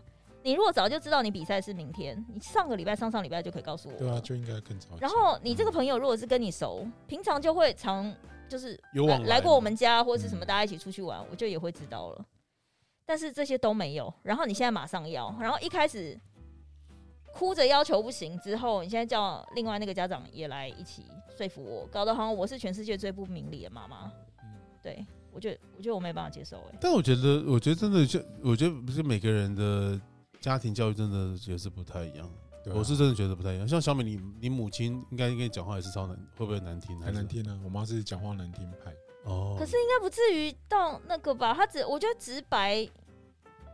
[0.44, 3.96] 你如果早就知道你比赛是明天，你上个礼拜、上上礼拜就可以告诉我。
[3.96, 4.90] 对啊，就应该更早。
[5.00, 8.12] 然后你这个朋友如果是跟你熟，平常就会常
[8.50, 12.26] 就是有往来过我们家或者是什么，嗯大家一起出去玩，我就也会知道了。
[13.06, 16.20] 但是这些都没有，然后你现在马上要，然后一开始
[17.34, 21.06] 哭着要求不行，之后你现在叫另外那个家长也来一起
[21.38, 24.12] 说服我，搞得好像我是全世界最不明理的妈妈。
[24.44, 24.50] 嗯
[24.82, 29.98] 对我觉得，我觉得我没办法接受、哎，但我觉得，我觉得真的就，我觉得不是每个人的
[30.42, 32.30] 家庭教育真的也是不太一样。
[32.64, 33.68] 对啊我是真的觉得不太一样。
[33.68, 37.00] 像小美，你你母亲应该跟你讲话也是超难，会不会难听？
[37.00, 37.58] 很难听啊。
[37.64, 38.92] 我妈是讲话难听派。
[39.24, 39.56] 哦。
[39.58, 41.54] 可是应该不至于到那个吧？
[41.54, 42.88] 她只我觉得直白，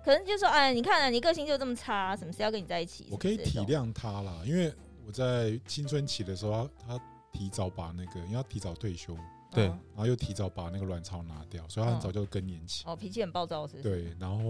[0.04, 3.08] 可能就说，哎，你看啊，你个性就这么差，什么事要跟你在一起？
[3.10, 4.74] 我可以体什么之类的谅她啦，因为
[5.06, 9.18] 我在青春期的时候，她她提早把那个，因为她提早退休，
[9.52, 12.84] 对嗯然后又提早把那个卵巢拿掉，所以她很嗯早就更年期。
[12.86, 13.82] 哦，脾气很暴躁，是？
[13.82, 14.44] 对，然后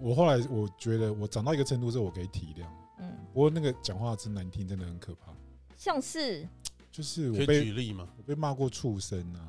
[0.00, 2.64] 我后来我觉得我长到一个程度之后，我可以体谅。
[3.00, 5.32] 嗯，不过那个讲话真难听，真的很可怕。
[5.76, 6.46] 像是
[6.92, 8.06] 就是我被举例嘛？
[8.16, 9.40] 我被骂过畜生啊。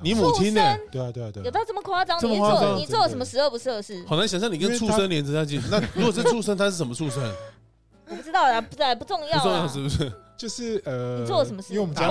[0.00, 0.60] 你母亲呢？
[0.92, 2.18] 对啊对啊对啊，有到这么夸张？
[2.20, 4.04] 这么你夸张做你做了什么十恶不赦的事？
[4.06, 5.68] 好难想象你跟畜生连着在一起。
[5.70, 7.22] 那如果是畜生，他是什么畜生？
[8.08, 9.66] 我不知道啊，不知道不重要重要。
[9.66, 10.12] 是不是？
[10.36, 11.72] 就是呃，你做了什么事？
[11.72, 12.10] 因为我们家。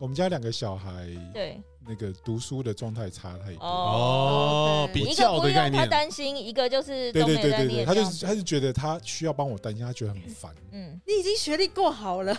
[0.00, 3.64] 我们家两个小孩对，那个读书的状态差太多。
[3.64, 5.90] 哦比一个较的概不用他。
[5.90, 8.04] 担心，一个就是对对对对对，他就。
[8.04, 10.54] 是他就觉得他需要帮我担心，他觉得很烦。
[10.72, 12.36] 嗯，你已经学历够好了，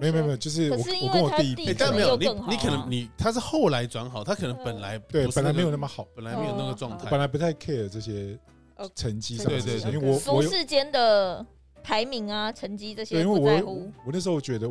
[0.00, 7.08] 没有没有没有，就是我我跟我弟但没有你你可能啊你他是后来转好，他可能本来对本来没有那么好，本来没有那个状态。
[7.10, 8.38] 本来不太 care 这些
[8.76, 11.44] 哦成绩上对对的事情，对因为我俗我世间的
[11.84, 13.92] 排名啊、成绩这，些因为我不在乎。
[14.04, 14.68] 我那时候觉得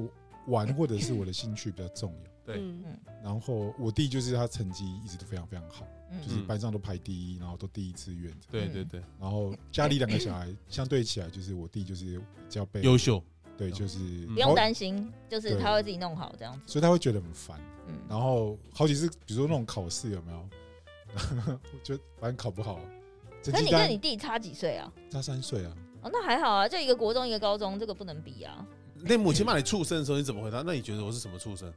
[0.47, 2.31] 玩或者是我的兴趣比较重要。
[2.45, 2.83] 对嗯
[3.23, 5.87] 然后我弟就是他成绩一直都非常非常好，
[6.21, 8.33] 就是嗯，班上都排第一，然后都第一志愿。
[8.51, 13.23] 对对对，然后家里两个小孩相对起来，就是我弟就是比较被优秀。
[13.55, 16.61] 对，就是不用担心，就是他会自己弄好这样子。
[16.65, 17.57] 所以他会觉得很烦。
[17.87, 20.49] 嗯，然后好几次，比如说那种考试有没有？
[21.47, 22.79] 我觉得反正考不好，
[23.43, 24.91] 成可是绩你跟你弟差几岁啊？
[25.11, 25.71] 差三岁啊，
[26.03, 28.65] 哦，那还好啊，就一个国中，一个高中，这个不能比啊。
[29.05, 30.61] 那母亲骂你畜生的时候，你怎么回答？
[30.65, 31.71] 那你觉得我是什么畜生？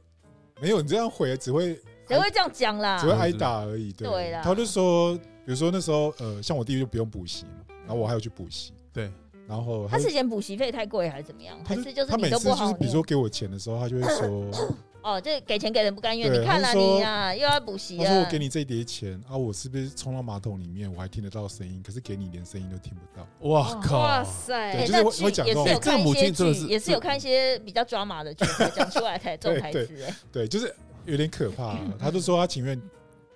[0.59, 3.05] 没有你这样回只会谁会这样讲啦只？
[3.05, 3.91] 会挨打而已。
[3.93, 9.11] 对对啦他就说，比如说那时候呃，像我弟弟就不用补习嘛，然后我还要去补习，对，
[9.47, 11.57] 然后他就是嫌补习费太贵还是怎么样？
[11.63, 14.71] 还他是就是他每次就是比如说给我钱的时候，他就会说，
[15.07, 18.37] 哦，这给钱给人不甘愿，你看啦他说你啊，又要补习他说我给。
[18.37, 21.81] 你这一叠钱啊，我是不是冲到马桶里面我还听得到声音？
[21.81, 23.27] 可是给你连声音都听不到。
[23.49, 23.99] 哇靠！
[23.99, 30.03] 哇哎塞也是有哎这个母亲真的是也是有看一些比较抓马的剧，才讲出来才 这种台对词。
[30.03, 31.79] 哎，对，就是有点可怕。
[31.97, 32.79] 他就说他情愿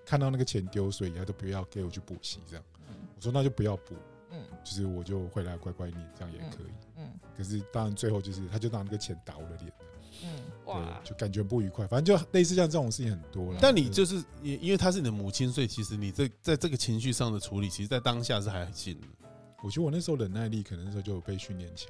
[0.05, 2.63] 看到那个钱丢所以，他都不要给我去补习这样。
[3.15, 3.95] 我说那就不要补，
[4.31, 6.71] 嗯就是我就回来乖乖念，这样也可以。
[6.97, 9.80] 嗯可是当然最后就是他就拿那个钱打我的脸，嗯，
[10.65, 11.87] 哇对，，就感觉不愉快。
[11.87, 13.59] 反正就类似像这种事情很多了。
[13.61, 19.07] 但你就就是因因为她是你的母亲，所以其实你这在这个情绪上的处理，其实在当下是还行的。
[19.63, 21.87] 我觉得我那时候忍耐力可能那时候就有被训练起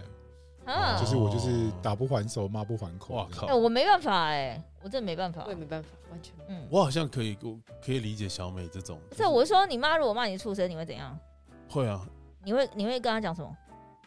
[0.66, 3.16] 来，啊就，是我就是打不还手，骂不还口。
[3.16, 5.56] 哇靠哎，我没办法哎，我真的没办法我也。
[5.56, 9.00] 没办法，完全没嗯，我好像可以，我可以理解小美这种。
[9.10, 11.18] 不是，我是说你妈如果骂你畜生，你会怎样？
[11.70, 12.06] 会啊，
[12.44, 13.58] 你会你会跟她讲什么？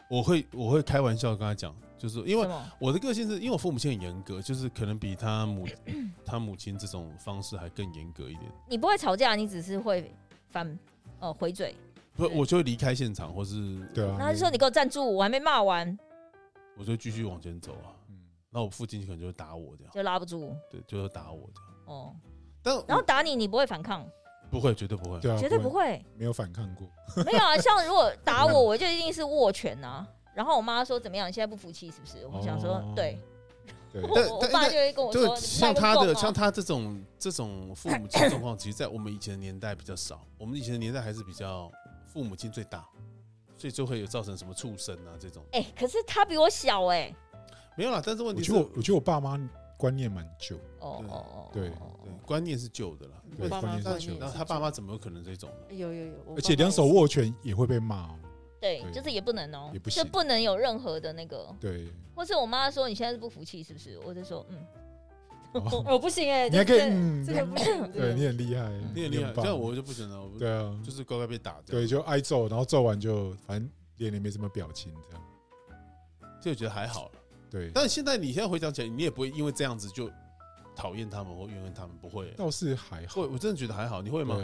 [0.07, 2.47] 我会我会开玩笑跟她讲，就是因为？
[2.79, 5.67] 我的个性是因为我父母亲很严格，就是可能比他母
[6.25, 8.51] 他母亲这种方式还更严格一点。
[8.67, 10.13] 你不会吵架，你只是会
[10.49, 10.77] 反
[11.19, 11.75] 呃回嘴，
[12.15, 15.97] 不，我就会离开现场，或是对啊，然后就说你给我站住，我还没骂完
[16.77, 17.91] 我就继续往前走啊。
[18.09, 18.15] 嗯
[18.49, 21.71] 那我父亲可能就会打我这样，就拉不住对，就会打我这样。
[21.85, 22.15] 哦。
[22.63, 24.07] 但然后打你，你不会反抗，
[24.49, 25.19] 不会，绝对不会。
[25.19, 26.01] 对啊，绝对不会。
[26.15, 26.89] 没有反抗过。
[27.25, 30.07] 没有啊，像如果打我，我就一定是握拳啊。
[30.35, 31.27] 然后我妈说怎么样？
[31.27, 32.27] 你现在不服气是不是？
[32.27, 33.17] 我想说哦，对，
[33.91, 40.21] 对我 但但我爸就会跟我说，像他的像他这种这种父母亲状况，其实，在我们以前的年代比较少。
[40.37, 41.71] 我们以前的年代还是比较
[42.05, 42.85] 父母亲最大，
[43.57, 45.41] 所以就会有造成什么畜生啊这种。
[45.53, 47.15] 哎，可是他比我小哎。
[47.77, 49.37] 没有啦，但是问题是我觉得，我我觉得我爸妈
[49.77, 53.21] 观念蛮旧，对哦哦哦，对哦对观念是旧的啦。
[53.49, 55.75] 观念是旧观念那他爸妈怎么有可能这种呢？
[55.75, 58.19] 有有有，而且两手握拳也会被骂哦。
[58.59, 63.99] 对，对就是也不能哦也，不就行不能有任何的那个，对，或是我妈说你现在是不服气是不是？
[64.05, 64.65] 我就说嗯，
[65.61, 71.61] 哦哦不行哎，你还可以这嗯这个不行，这个对你很厉害，你很厉害，很棒这样我就不行了，我对啊，就是乖乖被打。
[71.65, 75.25] 对，，就挨揍，然后揍完就反正脸里没什么表情，这样。
[76.41, 77.11] 就觉得还好了。
[77.49, 80.11] 对，但现在你现在回想起来，你也不会因为这样子就
[80.75, 82.29] 讨厌他们或怨恨他们，不会。
[82.37, 83.99] 倒是还好会，，我真的觉得还好。
[84.01, 84.35] 你会吗？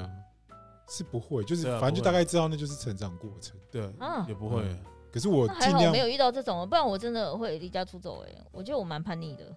[0.91, 3.57] 是不会，就是对啊反正就大概知道那就是成长过程。
[3.71, 4.61] 对啊也不会。
[4.63, 4.79] 嗯
[5.13, 8.33] 可是我那还尽好我没有遇到这种，不然我真的会离家出走哎。
[8.49, 9.53] 我觉得我蛮叛逆的，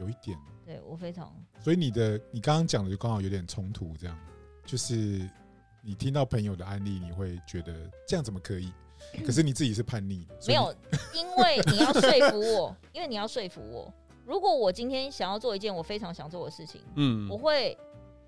[0.00, 0.34] 有一点，
[0.64, 4.18] 对我非常所以你的你刚刚讲的就刚好有点冲突，这样
[4.64, 5.28] 就是
[5.82, 7.74] 你听到朋友的案例，你会觉得
[8.08, 8.72] 这样怎么可以？
[9.26, 10.74] 可是你自己是叛逆的，所以没有，
[11.12, 13.92] 因为你要说服我， 因为你要说服我。
[14.24, 17.76] 如果我今天想要做一件我非常想做的事情，嗯我会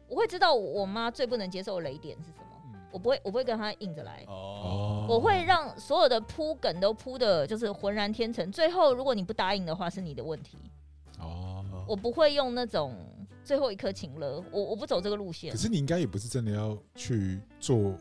[0.09, 4.25] 我会知道我妈最不能接受的雷点是什么，嗯我不会我不会跟她硬着来。
[4.29, 8.53] 哦，我会让所有的铺梗都铺的，就是浑然天成。
[8.53, 10.59] 最后，如果你不答应的话，是你的问题。
[11.19, 11.65] 哦。
[11.87, 12.97] 我不会用那种
[13.45, 15.59] 最后一刻情了，我我不走这个路线可。
[15.59, 17.95] 是你应该也不是真的要去做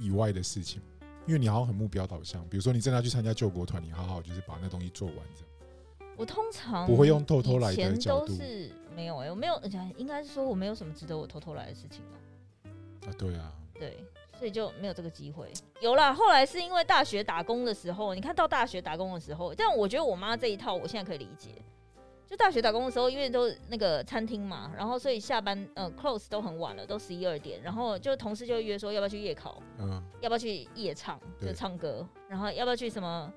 [0.00, 0.82] 以外的事情，
[1.26, 2.42] 因为你好像很目标导向。
[2.48, 6.08] 比如说你真的要去参加救国团，你好好就是把那东西做完，这样。
[6.16, 9.60] 我通常不会用偷偷来的角度都是没有哎、我没有，
[9.96, 13.08] 应该是说我没有什么值得我偷偷来的事情了。
[13.08, 14.04] 啊，对啊，对，
[14.38, 15.52] 所以就没有这个机会。
[15.80, 21.50] 有啦，后来是因为大学打工的时候，你看到大学打工的时候，但我觉得我妈这一套我现在可以理解。
[22.24, 33.30] 就大学打工的时候，因为都那个餐厅嘛，然后所以下班呃 close 都很晚了，都十一二点，然后就同事就约说要不要去夜考，嗯，要不要去夜唱，就对唱歌，然后要不要去什么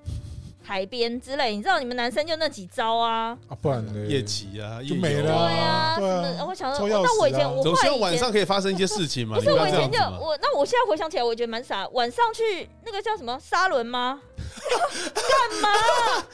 [0.66, 1.54] 海边之类。
[1.54, 4.06] 你知道你们男生就那几招啊，啊，不然呢？
[4.08, 6.46] 夜骑啊，就没了对啊，对啊什么？
[6.48, 9.36] 我想说，抽钥匙那我以前我总希望晚上可以发生一些事情嘛。
[9.36, 10.20] 不是你要我以前就这样子嘛。
[10.20, 11.86] 我，那我现在回想起来，我觉得蛮傻。
[11.88, 14.20] 晚上去那个叫什么沙轮吗？
[14.66, 15.68] 干嘛？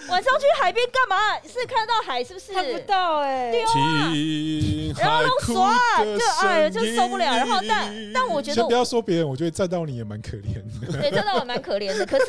[0.08, 1.38] 晚上去海边干嘛？
[1.46, 2.52] 是看得到海是不是？
[2.52, 11.00] 看不到哎，对啊听然后海哭弄耍的就哎呀就受不了然后但但我觉得先不要说别人，我觉得站到你也蛮可怜的。
[11.00, 12.06] 对，真的我蛮可怜的。
[12.06, 12.24] 可是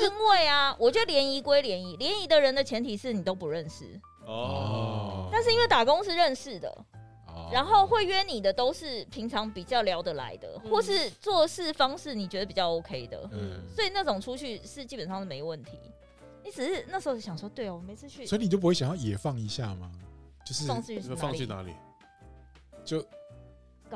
[0.00, 6.68] 因为啊，我觉得联谊归联谊，联谊的人的前提是你都不认识，哦，但是因为打工是认识的，
[7.26, 13.28] 哦然后会约你的都是平常比较聊得来的，嗯或是做事方式你觉得比较 OK 的。
[13.32, 15.78] 嗯，所以那种出去是基本上是没问题。
[16.42, 19.90] 你只是那时候想说，对哦，我每次去所以你就不会想要野放一下吗？
[20.44, 21.72] 就是放去你们放去哪里？
[22.84, 23.02] 就？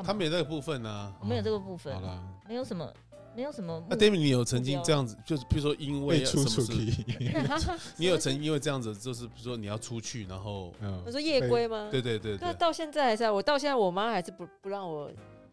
[0.03, 1.13] 他没有这个部分呢。
[1.19, 2.91] 我没有这个部分好，啦，没有什么，
[3.39, 3.81] 没有什么。
[3.89, 6.61] 那 David，你有曾经这样子，就是比如说因为被出出
[7.95, 11.87] 你有曾经因为这样子，就是比如说你要出去，然后嗯我说夜归吗？
[11.89, 15.09] 对对对对，那到现在还是啊，我到现在我妈还是不不让我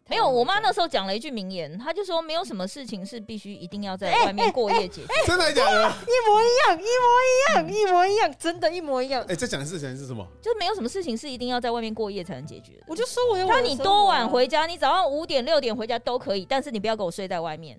[0.09, 5.13] 没有，我妈那时候讲了一句名言，她就说没有什么事情是必须一定要在外面过夜解决。
[5.27, 5.83] 真的假的？
[5.83, 9.25] 一模一样，一模一样，一模一样，真的，一模一样。
[9.29, 10.27] 哎，这讲一次，讲一次什么？
[10.41, 12.85] 就是没有什么事情是一定要在外面过夜才能解决的。
[12.87, 17.77] 我就说我有我那你多晚回家，你早上五点六点回家都可以，但是你不要给我睡在外面。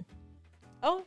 [0.82, 1.02] 哦，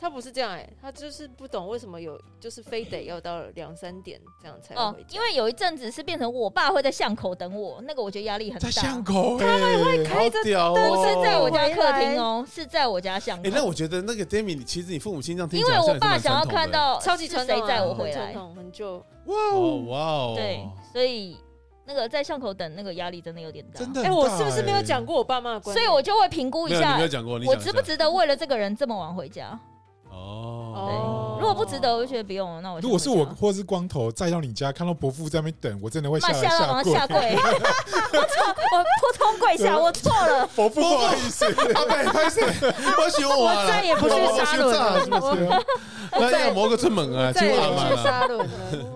[0.00, 5.08] 他不是这样哎、他就是不懂为什么有，就是非得要到两三点这样才哦回，家。
[5.10, 8.82] 因为有一阵子是变成我爸会在巷口等我，那个我觉得压力很在大。
[8.82, 10.74] 巷口，他们会开着灯！
[10.74, 13.46] 不是在我家客厅哦，是在我家巷口。
[13.46, 18.96] 哎，那我觉得那个 Demi，你其实你父母亲这样听因为我爸想要看到超级传统啊载我回来，很传统，很旧。
[19.26, 21.36] 哇哦哦，哇哦，对，所以
[21.84, 23.80] 那个在巷口等那个压力真的有点大。
[23.80, 25.78] 哎、真的很大，我是不是没有讲过我爸妈的关系？
[25.78, 29.60] 所以我就会评估一下没有你没有，讲过，我值不值得为了这个人这么晚回家？
[30.20, 32.60] 哦如果不值得，我就觉得不用了。
[32.60, 36.92] 那我如果是我或是光头再到你家，看到伯父在那边等，我真的会下来骂吓到马上跪。
[36.92, 37.16] 下跪，
[38.12, 40.46] 我错，我扑通跪下，我错了。
[40.54, 42.42] 伯父不好意思，阿贝，拍谁？
[42.42, 45.64] 我喜欢我我再也不去杀戮了，
[46.12, 47.32] 我那要磨个出门啊。
[47.32, 47.38] 去
[47.96, 48.46] 沙轮了。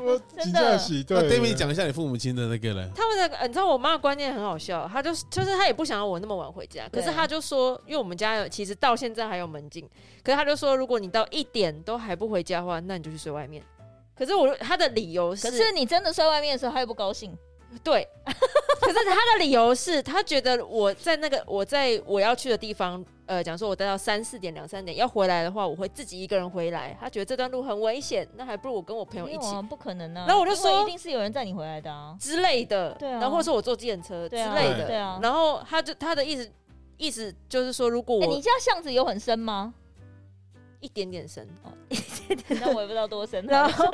[0.04, 1.38] 我真的对。
[1.40, 9.88] 你讲一下你父母亲的那个嘞，他们的，呃你知道我妈的观念很好笑，她就是就是她也不想要我那么晚回家，可是对她就说，因为我们家有其实到现在还有门禁，
[10.24, 13.62] 可是他就说，如果你到一点都还不回家的话，那你就去睡外面。
[14.16, 17.36] 可是我他的理由是，可是你真的睡外面的时候，他又不高兴。
[17.82, 30.24] 对， 可是他的理由是，他觉得我在那个我在我要去的地方，呃，讲说我待到三四点两三点要回来的话，我会自己一个人回来，他觉得这段路很危险，那还不如我跟我朋友一起不可能啊。
[30.28, 32.16] 然后我就说一定是有人载你回来的啊。
[32.20, 36.48] 之类的，对啊然后或者说我坐计程车之类的，对啊然后他就他的意思
[36.96, 39.74] 意思就是说，如果你家巷子有很深吗？
[40.84, 41.48] 一点点深，
[42.60, 43.42] 那我也不知道多深。
[43.46, 43.86] 然后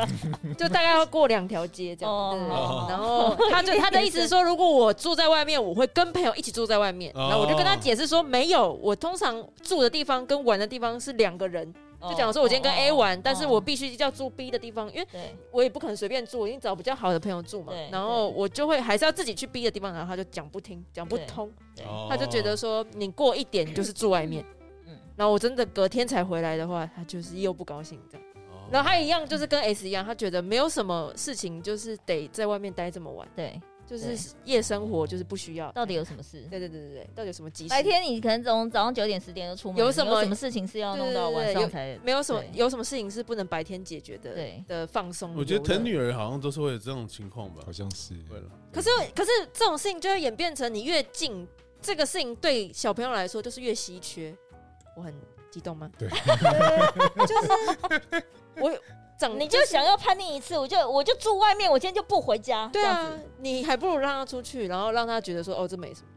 [0.58, 2.14] 就大概要过两条街这样。
[2.14, 7.10] 哦对对对哦然后他就他的意思是说，如果我住在外面，我会跟朋友一起住在外面。
[7.14, 11.72] 哦然后我就跟他解释说，没有，我通常住的地方跟玩的地方是两个人。
[12.06, 15.08] 就讲说，我今天跟 A 玩，但是我必须要住 B 的地方，因为
[15.50, 17.72] 我也不可能随便住，我一定找比较好的朋友住嘛。
[17.90, 21.50] 然后我就会还是要自己去 B 的地方，然后他就讲不听，讲不通。
[22.10, 24.63] 他就觉得说你过一点就是住外面，嗯
[25.16, 28.26] 然后我真的隔天才回来的话，他就是又不高兴这样。
[28.26, 28.32] 哦
[28.70, 35.70] 然后他一样就是跟 S 一样，他觉得没有什么事情就是得在外面待这么晚，对，就是夜生活就是不需要。
[35.72, 36.40] 到底有什么事？
[36.50, 37.68] 对对对对对，到底有什么急事？
[37.68, 41.96] 白天你可能从早上九点十点就出门，有什么什么事情是要弄到晚上才？
[42.02, 44.32] 没有什么有什么事情是不能白天解决的？
[44.32, 45.34] 对的放松。
[45.36, 47.70] 我觉得疼女儿好像都是会有这种情况吧好。
[47.70, 48.14] 像是。
[48.30, 51.46] 对了，可是可是这种事情就会演变成你越近，
[51.82, 54.34] 这个事情对小朋友来说就是越稀缺。
[54.96, 55.14] 我很
[55.50, 55.90] 激动吗？
[55.98, 56.08] 对，
[57.26, 58.24] 就是
[58.56, 58.72] 我
[59.18, 62.68] 整你就想要叛逆一次，我就我就住外面，我今天就不回家。
[62.72, 66.08] 对啊你还不如让他出去，然后让他觉得说哦这没什么。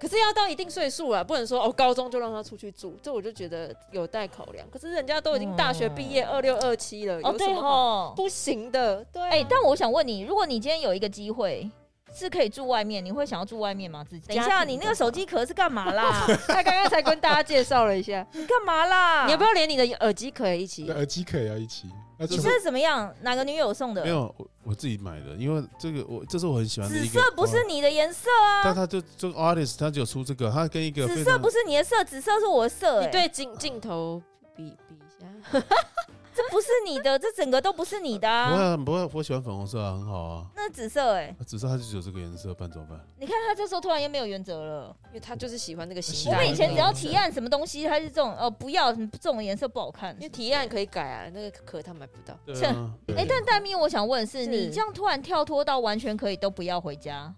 [0.00, 4.68] 可是要到一定岁数了，不能说哦高中就让他出去住，这我就觉得有待考量。
[4.68, 8.14] 可是人家都已经大学毕业二六二七了，哦，对有什么好吼。
[8.16, 9.04] 不行的？
[9.12, 11.70] 对啊，哎，但我想问你，如果你今天有一个机会。
[12.14, 14.04] 是可以住外面，你会想要住外面吗？
[14.08, 14.28] 自己？
[14.28, 16.26] 等一下，你那个手机壳是干嘛啦？
[16.46, 19.24] 他刚刚才跟大家介绍了一下，你干嘛啦？
[19.26, 20.88] 你要不要连你的耳机壳也一起？
[20.90, 21.88] 耳机壳也要一起。
[22.18, 23.12] 那你这是怎么样？
[23.22, 24.04] 哪个女友送的？
[24.04, 33.00] 没有，我我自己买的，因为这个我这是我很喜欢的紫色不是你的颜色啊，但他就这个 artist 他就有出这个，他跟一个紫色不是你的色，紫色是我的色。
[33.00, 34.22] 哎你对镜镜头
[34.54, 35.26] 比比一下，
[36.42, 38.76] 这不是你的，这整个都不是你的不啊。
[38.76, 40.46] 会不会，我喜欢粉红色啊，很好啊。
[40.56, 43.00] 那紫色哎，只是他就只有这个颜色，不然怎么办？
[43.18, 44.96] 你看他这时候突然又没有原则了。
[45.08, 46.40] 因为他就是喜欢那个形喜我态。
[46.40, 50.22] 们以前只要提案什么东西，他是这种哦不要这种颜色不好看因。
[50.22, 52.36] 为提案可以改啊，那个壳他买不到。
[52.44, 57.34] 对啊，对哎，但戴咪，我想问的是，是你这样突然跳脱到完全可以都不要回家，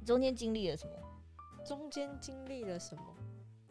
[0.00, 0.92] 你中间经历了什么？
[1.66, 3.02] 中间经历了什么？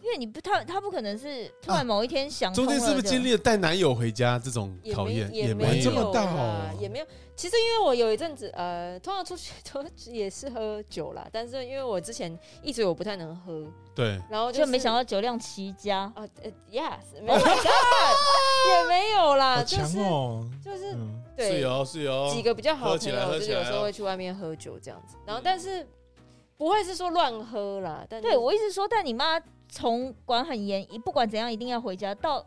[0.07, 5.29] 因为你不他他不可能是突然某一天想通中间是不是经历了带男友回家这种也考验？
[5.33, 6.13] 也没这么有。
[6.13, 7.05] 大哦也没有。
[7.35, 16.11] 其实因为我有一阵子，呃，通常出去都也是喝酒啦，但是因为我之前一直我不太能喝，对，然后就是没想到到酒量奇佳。
[16.15, 20.49] 啊，呃，yes，没有 也没有啦，好强就是哦。
[20.63, 25.85] 就是嗯，是对有是有几个比较好的喝起来朋友，有时候会去外面喝酒这样子，然后但是
[26.57, 32.45] 不会是说乱喝啦，但对我一直说，但你妈从管很严，一不管怎样一定要回家，到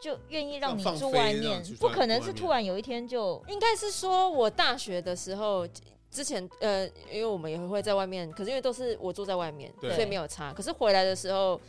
[0.00, 5.66] 就愿意让你住外面，不可能是突然有一天就应该是说我大学的时候。
[6.10, 10.52] 之前呃，因为我们也会在外面，可是因为都是我住在外面，所以没有差。
[10.52, 11.60] 可是回来的时候，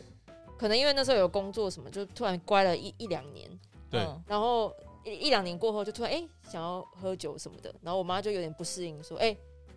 [0.56, 3.50] 可能因为那时候有工作什么，就突然乖了一一两年，
[3.90, 4.00] 对。
[4.02, 4.22] 嗯。
[4.24, 4.72] 然后
[5.04, 9.36] 一一两年过后，就突然哎、想要喝酒什么的，然后我妈就有点不适应，说哎、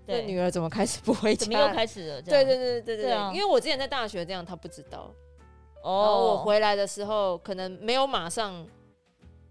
[0.09, 1.45] 对，女儿怎么开始不回家？
[1.45, 2.21] 怎么又开始了？
[2.21, 5.13] 这样对对对对对因为我之前在大学这样，她不知道。
[5.81, 8.67] 哦，我回来的时候，可能没有马上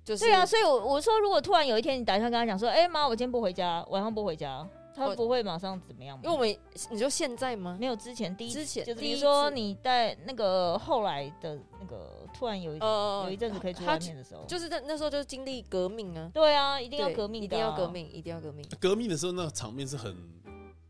[0.05, 6.23] 就是对啊，所以我我说，如果突然有一天你打电话跟他讲说，哎、妈，我今天不回家，晚上不回家，他不会马上怎么样吗？
[6.25, 6.59] 因为我们
[6.91, 7.79] 你说现在吗？
[7.81, 17.89] 没有之前第一之前就是第一比如说你在那个后来的那个突然有一、呃有一阵子可以出他外面的时候，就是在那时候就是经历革命啊，对啊，一定要革命的、一定要革。
[17.89, 18.67] 命，一定要革命。
[18.79, 20.15] 革命的时候，那个场面是很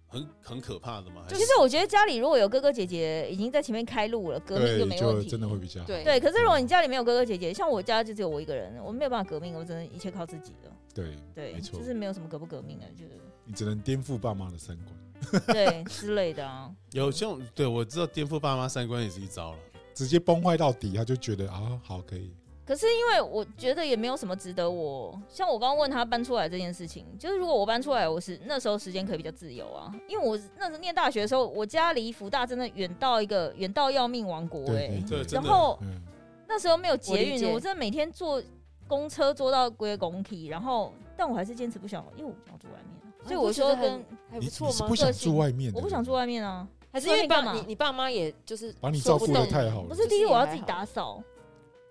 [0.08, 1.22] 很很可怕的嘛？
[1.28, 5.28] 还其实我觉得家里如果有哥哥姐姐已经在前面开路了，革命对，就没问题。
[5.28, 5.86] 真的会比较好。
[5.86, 10.72] 对对，可是如果你家里没有哥哥姐姐，像我家就只有我一个人，我没有办法革命，我真的一切靠自己了。
[10.94, 13.10] 对，对，没错就是没有什么革不革命的，就是
[13.44, 15.44] 你只能颠覆爸妈的三观。
[15.48, 16.70] 对之类的啊。
[16.92, 19.58] 有像对我知道颠覆爸妈三观也是一招了。
[19.94, 22.32] 直接崩坏到底，他就觉得啊，好可以，
[22.68, 35.02] 可是因为我觉得也没有什么值得我，像我刚刚问他搬出来这件事情，就是如果我搬出来，我是那时候时间可以比较自由啊，因为我那时候念大学的时候，我家离福大真的远到一个远到要命王国哎。
[35.32, 35.98] 然后嗯，
[36.46, 38.42] 那时候没有捷运，我真的每天坐
[38.86, 44.86] 公车坐到归公体，然后但我还是坚持不想，因为我不想住外面啊，所以我说跟还不错吗？
[44.86, 44.94] 不？
[44.94, 51.22] 想住外面，我不想住外面啊，还是因为爸你你爸妈也就是把你照顾的太好了，不是第一我要自己打扫，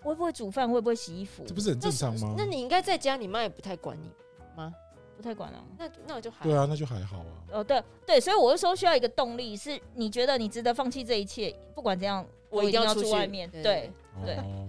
[0.08, 2.34] 我会不会煮饭，会不会洗衣服这，不是很正常吗？
[2.38, 4.10] 那你应该在家，你妈也不太管你
[4.56, 4.74] 吗？
[5.18, 5.62] 不太管啊。
[5.78, 7.26] 那那我就还对啊，那就还好啊。
[7.52, 13.52] 哦，对对，所以我就说需要一个动力，是你觉得你值得放弃这一切，不管怎样，我一定要住外面。
[13.52, 13.92] 对对，
[14.24, 14.66] 对哦，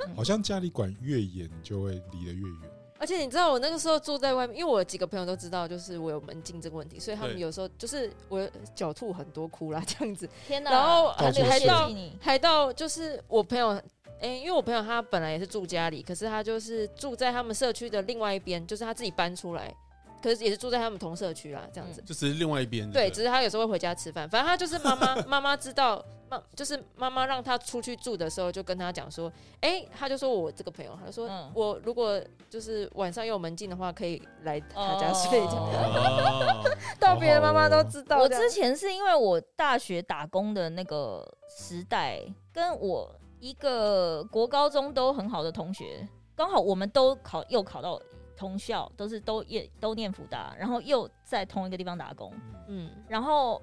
[0.00, 2.70] 嗯 好像家里管越严，就会离得越远。
[2.98, 10.70] 而且你知道我那个时候住在外面，因为我有几个朋友都知道，就是我有门禁这个问题，所以他们有时候就是我脚吐很多哭啦这样子，天哪！
[10.70, 13.78] 然后还到还到你，还到就是我朋友，
[14.20, 19.74] 哎、因为我朋友他本来也是住家里，可是他就是住在他们社区的另外一边，就是他自己搬出来，
[20.22, 22.00] 可是也是住在他们同社区啦，这样子。
[22.02, 22.90] 就只是另外一边。
[22.90, 35.54] 对，只是他有时候会回家吃饭，反正他就是妈妈妈妈知道妈，就是妈妈让他出去住的时候，就跟他讲说，哎、他就说我这个朋友，他就说、嗯我如果就是晚上有门禁的话，可以来他家睡这样。
[35.54, 36.64] 哦，
[36.98, 38.28] 到别的妈妈都知道我。
[38.28, 42.20] 之前是因为我大学打工的那个时代，
[42.52, 48.00] 跟我一个国高中都很好的同学，刚好我们都考又考到
[48.36, 52.32] 同校，都是都也都念福大，然后又在同一个地方打工，
[52.68, 53.60] 嗯，然后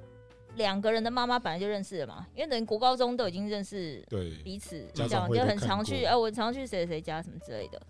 [0.55, 7.81] 两个人的妈妈本来就认识了嘛，因为等于国高中都已经认识对，彼此，家这样就很常去，哎、我常去谁谁谁家什么之类的。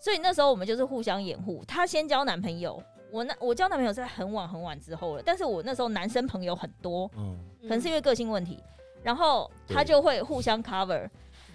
[0.00, 8.58] 所以那时候我们就是互相掩护，她先交男朋友，我那我交男朋友是在很晚很晚之后了，但是我那时候男生朋友很多，嗯，可能是因为个性问题，
[9.02, 11.08] 然后他就会互相 cover，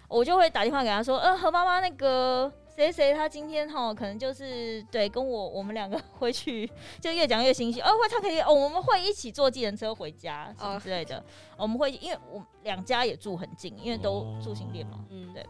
[0.07, 6.69] 我就会打电话给他说，呃，何妈妈那个谁谁他今天哈可能就是对跟我我们两个回去，
[6.99, 11.23] 就越讲越心虚，哦，会他可以哦，我们会一起坐计程车回家什么哦之类的，
[11.57, 15.33] 我们会因为我们两家也住很近，因为都哦住新店嘛，嗯。
[15.33, 15.45] 对。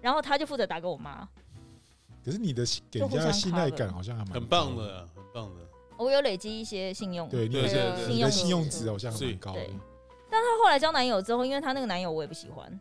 [0.00, 1.28] 然后他就负责打给我妈，
[2.24, 5.60] 可是你的给人家的信赖感好像还蛮很棒的，很棒的。
[5.98, 9.54] 我有累积一些信用，对，你对的对对你的信信用用值好像还蛮高。
[10.30, 12.80] 但她后来交男友之后，因为她那个男友我也不喜欢，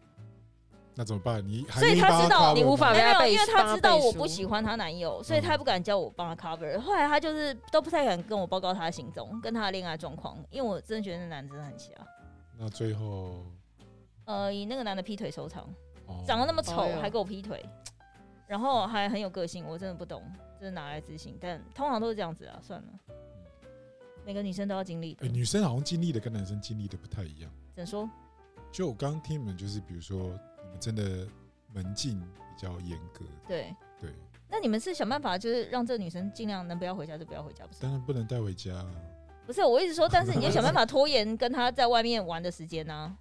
[0.95, 1.45] 那怎么办？
[1.47, 6.79] 你还所以愿意帮他知道你无法吗没有因为她知道我不喜欢她男友，所以他不敢叫我帮他 cover。
[6.79, 11.91] 后来她就是都不太敢跟我报告她的行踪，跟她的恋爱状况，因为我真的觉得那男的真的很瞎。
[12.57, 13.45] 那最后？
[14.25, 15.63] 呃，以那个男的劈腿收场，
[16.05, 16.21] 哦。
[16.27, 17.65] 长得那么丑哎还给我劈腿，
[18.45, 20.21] 然后还很有个性，我真的不懂，
[20.59, 21.35] 这是哪来自信？
[21.41, 22.87] 但通常都是这样子啊，算了，
[24.29, 25.27] 每个女生都要经历的哎，。
[25.27, 27.51] 女生好像经历的跟男生经历的不太一样。
[27.75, 28.07] 怎说？
[28.71, 30.19] 就我刚刚听你们，就是比如说
[30.63, 31.27] 你们真的
[31.73, 34.11] 门禁比较严格，对，对，
[34.47, 37.81] 那你们是想办法，就是让这个女生尽量能不要回家就不要回家，不是？
[37.81, 38.91] 当然不能带回家啊。
[39.47, 43.17] 不是，我一直说，但是你就想办法拖延跟她在外面玩的时间呢、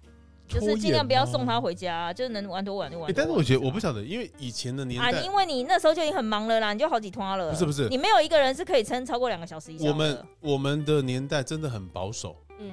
[0.49, 7.51] 就是尽量不要送他回家，就是能玩多晚就玩但是我觉得我不晓得，因为以前的年啊，代，因为你那时候就已经很忙了啦，你就好几拖了。
[7.51, 9.91] 不是不是你没有一个人是可以撑超过两个小时以上的。
[9.91, 12.71] 我们我们的年代真的很保守，嗯，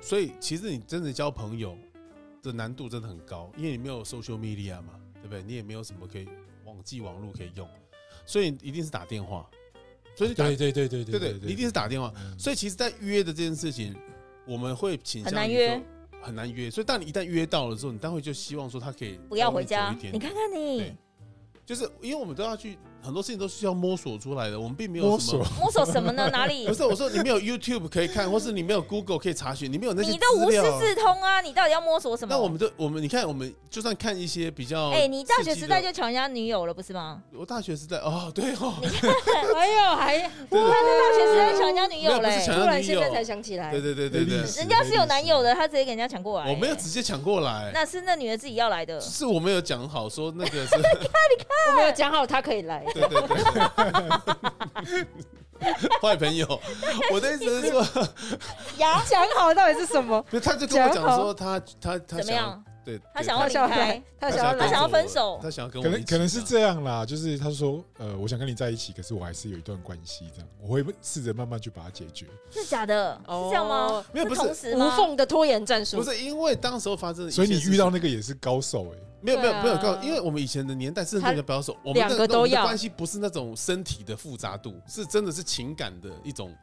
[0.00, 1.76] 所以其实你真的交朋友
[2.42, 4.90] 的难度真的很高，因为你没有 social media 嘛，
[5.22, 5.42] 对不对？
[5.42, 6.28] 你也没有什么可以
[6.64, 7.66] 网际网络可以用，
[8.26, 9.48] 所以一定是打电话。
[10.16, 12.12] 所以对对对对对对，一定是打电话。
[12.16, 13.96] 嗯所以其实，在约的这件事情，
[14.46, 15.82] 我们会倾向于很难约说，
[16.24, 16.70] 很难约。
[16.70, 20.92] 所以，当你一旦约到了之后，你待会就希望说他可以不要回家你看看你，
[21.64, 25.54] 就是因为我们都要去很多事情都是要摸索出来的，我们并没有摸什么索。
[25.60, 26.28] 摸索什么呢？
[26.32, 26.72] 哪里不？
[26.74, 30.62] 是我说你没有 YouTube 可以看， 或是你没有 Google 可以查询，你没有那些你都无师。
[30.80, 31.40] 自通啊！
[31.40, 32.34] 你到底要摸索什么？
[32.34, 37.22] 那我们就我们你看，我们就算看一些比较，哎、你大学时代就抢人家女友了，不是吗？
[37.36, 38.74] 我大学时代哦，对哦，
[39.54, 49.00] 哎呦，还我还在大学时代抢人家女友嘞、突然现在才想起来，对对对对对人家是有男友的，他直接给人家抢过来、我没有直接抢过来，那是那女的自己要来的。
[49.00, 53.20] 是我没有讲好说那个是，我没有讲好他可以来，对对
[55.60, 56.60] 对，坏朋友。
[57.12, 57.82] 我的意思是说，
[58.78, 60.24] 呀，讲好到底是什么？
[60.30, 62.64] 就他就跟我讲说他他他想要怎么样？
[62.84, 72.26] 对，他想要离他想要开，，他想要他想要分手他想要跟我可能可能是样这样啦，就是他说，呃，我想跟你在一起，可是我还是有一段关系，这样我会试着慢慢去把它解决。
[72.50, 73.18] 是假的？
[73.26, 74.04] 是这样吗哦？
[74.12, 74.94] 没有不是无同时吗？
[74.98, 76.04] 缝的拖延战术不。
[76.04, 82.62] 是因为当时候发生的所以你，遇到那个也是高手哎、没有没有没有告，因为我们以前的年代是他那个保守，我们两的都要。
[82.62, 86.54] 关系不是那种身体的复杂度，是真的是情感的一种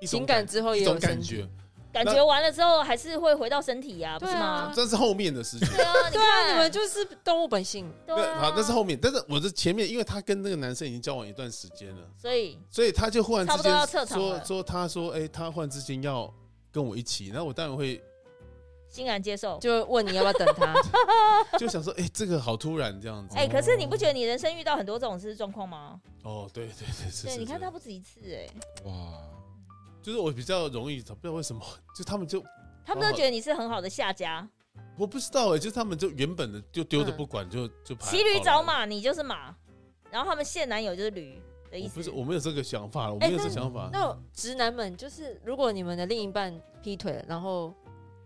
[0.00, 1.48] 一种情感之后一种感觉，
[1.90, 4.70] 感觉完了之后还是会回到身体呀、不是吗？
[4.74, 5.68] 这是后面的事情。
[5.68, 12.58] 对啊，你对啊，你们就是动物本性，对，啊，好，那是后面，但是我的前面，因为他跟那个男生已经交往一段时间了，所以。
[12.70, 16.32] 所以他就忽然之间差不多要撤说说他说，哎，他忽然之间要
[16.70, 18.00] 跟我一起，然后我当然会
[18.90, 19.58] 欣然接受。
[19.58, 20.74] 就问你要不要等他。
[21.56, 23.36] 就想说，哎，这个好突然这样子。
[23.36, 26.00] 哎、可是你不觉得你人生遇到很多这种事状况吗？
[26.24, 28.46] 哦，对对对，是对，你看他不止一次哎、
[28.84, 28.92] 哇，
[30.02, 31.62] 就是我比较容易，不知道为什么，
[31.96, 32.44] 就他们就
[32.84, 34.46] 他们都觉得你是很好的下家，
[34.98, 39.54] 我不知道哎，就是他们就原本的就丢着不管，就就骑驴找马，你就是马，
[40.10, 42.10] 然后他们现男友就是驴的意思我不是，。
[42.10, 43.88] 我没有这个想法，我哎没有这个想法。
[43.92, 47.72] 那直男们就是，如果你们的另一半劈腿了，然后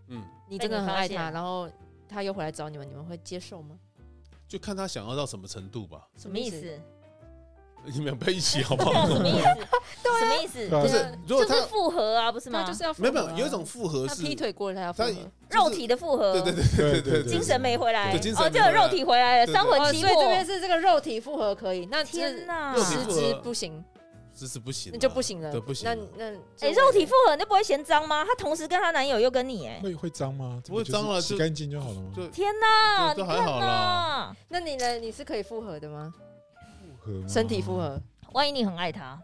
[0.07, 1.69] 嗯，你真的很爱他然后
[2.07, 3.75] 他又回来找你们你们会接受吗？
[4.47, 6.07] 就看他想要到什么程度吧。
[6.17, 6.79] 什么意思？
[7.87, 9.07] 你们不要一起 好不好？
[9.07, 9.43] 什么意思？
[10.03, 10.69] 对什么意思？
[10.69, 12.63] 就是就是复合啊不是吗？
[12.63, 15.31] 就是要没有没有有一种复合是他劈腿过了他要复合。
[15.49, 16.33] 肉体的复合。
[16.33, 18.15] 对对对对对精神没回来。
[18.15, 22.75] 哦就肉体回来了三魂七魄所以这边是这个肉体复合可以那天哪。
[22.77, 23.83] 十只不行。
[24.35, 28.25] 这是不行啊，那就不行了，对不行那那哎，肉体复合那不会嫌脏吗？
[28.25, 30.61] 她同时跟她男友又跟你，哎，会会脏吗？
[30.65, 32.11] 不会脏了洗干净就好了吗？
[32.15, 33.13] 就天哪！
[33.13, 34.95] 就你看就还好啦，那你呢？
[34.99, 36.13] 你是可以复合的吗？
[37.03, 38.01] 复合吗身体复，合？
[38.33, 39.17] 万一你很爱他，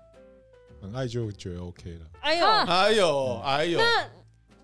[0.82, 2.06] 很爱就觉得 OK 了。
[2.22, 4.10] 哎呦，啊哎呦哎呦，那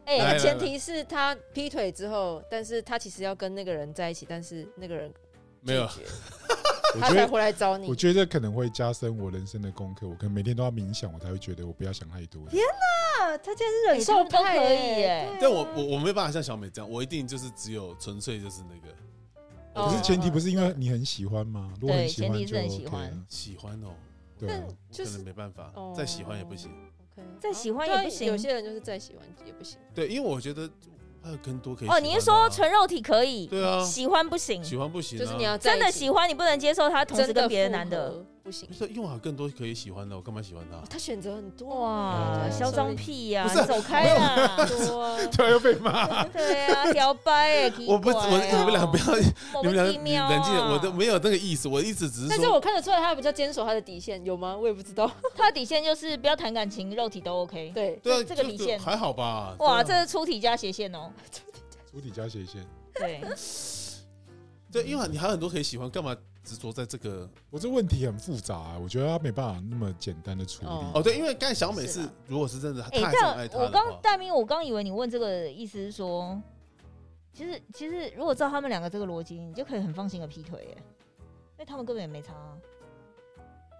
[0.06, 5.14] 哎，前提是他劈腿之后，但是他其实要跟那个人在一起，但是那个人
[5.60, 5.86] 没有
[6.96, 7.96] 我觉得，回来找你我。
[7.96, 10.08] 觉得可能会加深我人生的功课。
[10.08, 12.48] 我可能每天都要冥想，我才会觉得我不要想太多。
[12.50, 12.64] 天
[13.22, 18.96] 啊，他竟然是忍哎受派可以耶但我我我没办法像小美这样，我一定就是只有纯粹就是那个
[19.74, 21.74] 哦可是前提不是因为你很喜欢吗？
[21.80, 23.88] 如果很对喜欢就前提是很 OK 喜欢啊喜欢哦，
[24.40, 26.72] 对就是能没办法哦，再喜欢也不行。
[26.72, 29.78] OK 再喜欢也不行有些人就是再喜欢也不行。
[29.94, 30.70] 对，因为我觉得
[31.28, 34.64] 还有更多可以哦，你是说纯肉体可以，对啊，喜欢不行？
[34.64, 38.74] 喜欢不行啊，就是你要真的喜欢你不能接受他同时跟别的男的，合不行不。
[38.74, 40.84] 是，因为我有更多可以喜欢的，我干嘛喜欢他哦？
[40.90, 43.44] 他选择很多哇，哦嚣张屁呀！
[43.44, 44.66] 不是你走开啊，
[45.30, 46.24] 突然又被骂。
[46.30, 54.56] 对啊，摇摆哎，我不，我你们俩不要，要你们俩冷静点，我都没有那个意思，我一直只是说，但是我看得出来他比较坚守他的底线，有吗？
[54.56, 55.12] 我也不知道。
[55.36, 57.72] 他的底线就是不要谈感情，肉体都 OK。
[57.76, 59.54] 对，对这个底线还好吧？
[59.60, 61.12] 哇，这是出体加斜线哦。
[61.92, 63.22] 出体加斜线，对，
[64.72, 66.16] 对，因为你还有很多可以喜欢，干嘛
[66.48, 67.30] 执着在这个？
[67.50, 70.70] 我这问题很复杂、啊，我觉得他没办法那么简单的处理。
[70.70, 76.42] 哦哦，对，因为刚才小美是是，如果是真的，哎她，还是很爱但我刚大明，我刚以为你问这个意思是说，
[77.34, 80.78] 其实其实如果照他们两个这个逻辑，你就可以很放心的劈腿耶，
[81.20, 82.56] 因为他们根本也没差啊。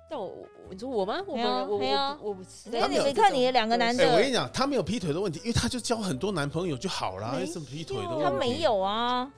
[0.10, 1.22] 但我我你说我吗？
[1.28, 2.70] 我没有啊我我没有啊我我不是。
[2.70, 8.24] 所以他没有你看你的两个男的，我跟，你讲，他没有劈腿的问题，因为他就交很多男朋友就好了，没为什么劈腿的问题？
[8.24, 9.30] 他没有啊，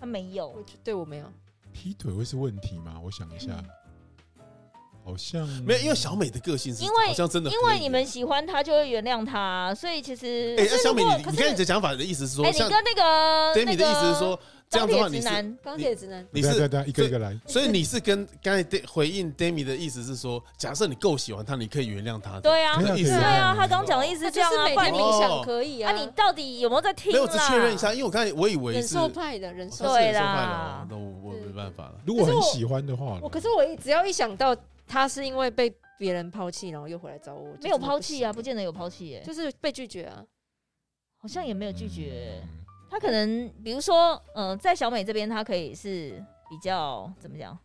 [0.00, 1.26] 他没有对我没有。
[1.76, 2.98] 劈腿会是问题吗？
[3.04, 3.50] 我想一下，
[5.04, 17.38] 好像没有，因为小美的个性是因为好像真的，因为你们喜欢他，就会原谅他，所以其实，哎，那小美，你你看你的想法的意思是说，哎，你跟那个 Demi 的意思是说，这样的话你是钢铁直男钢铁直男，你是对对对，一个一个来。
[17.46, 22.40] 所以你是跟刚才回应 Demi 的意思是说，假设你够喜欢他，你可以原谅他。
[22.40, 25.92] 对啊，对啊，他刚讲的意思是这样啊，他就是每不然你天冥想哦可以啊。
[25.92, 27.38] 那，你到底有没有在听没有，我只？
[27.38, 29.94] 确认一下，因为我刚才我以为忍受派的忍受他。
[29.94, 32.00] 是对啦哦那我我没办法了。
[32.04, 34.56] 如果很喜欢的话，我可是我一只要一想到
[34.88, 40.24] 他是因为被别人抛弃，然后又回来找我，没有抛弃啊，不见得有抛弃耶，就是被拒绝啊。
[41.18, 42.40] 好像也没有拒绝。
[42.42, 47.56] 嗯他可能比如说，呃，在小美这边，他可以是比较怎么讲？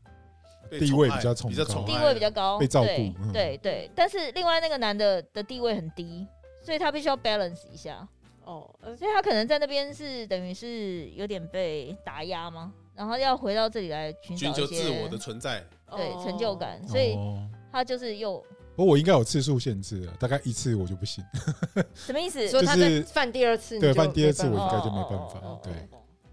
[0.80, 6.26] 地位比较崇高比较宠地位比较高，被照顾对嗯对对，但是另外那个男的的地位很低，
[6.64, 8.08] 所以他必须要 balance 一下，
[8.46, 12.72] 哦，呃所以他可能在那边是等于是有点被打压吗？
[12.96, 15.62] 然后要回到这里来寻寻找一些求自我的存在。
[15.94, 18.42] 对哦成就感，所以哦他就是又
[18.82, 21.24] 不过我应该有次数限制了，大概一次我就不行。
[21.94, 22.48] 什么意思？
[22.50, 25.20] 所以他就是在犯第二次，你对，犯第二次我应该就没办。
[25.30, 25.72] 法对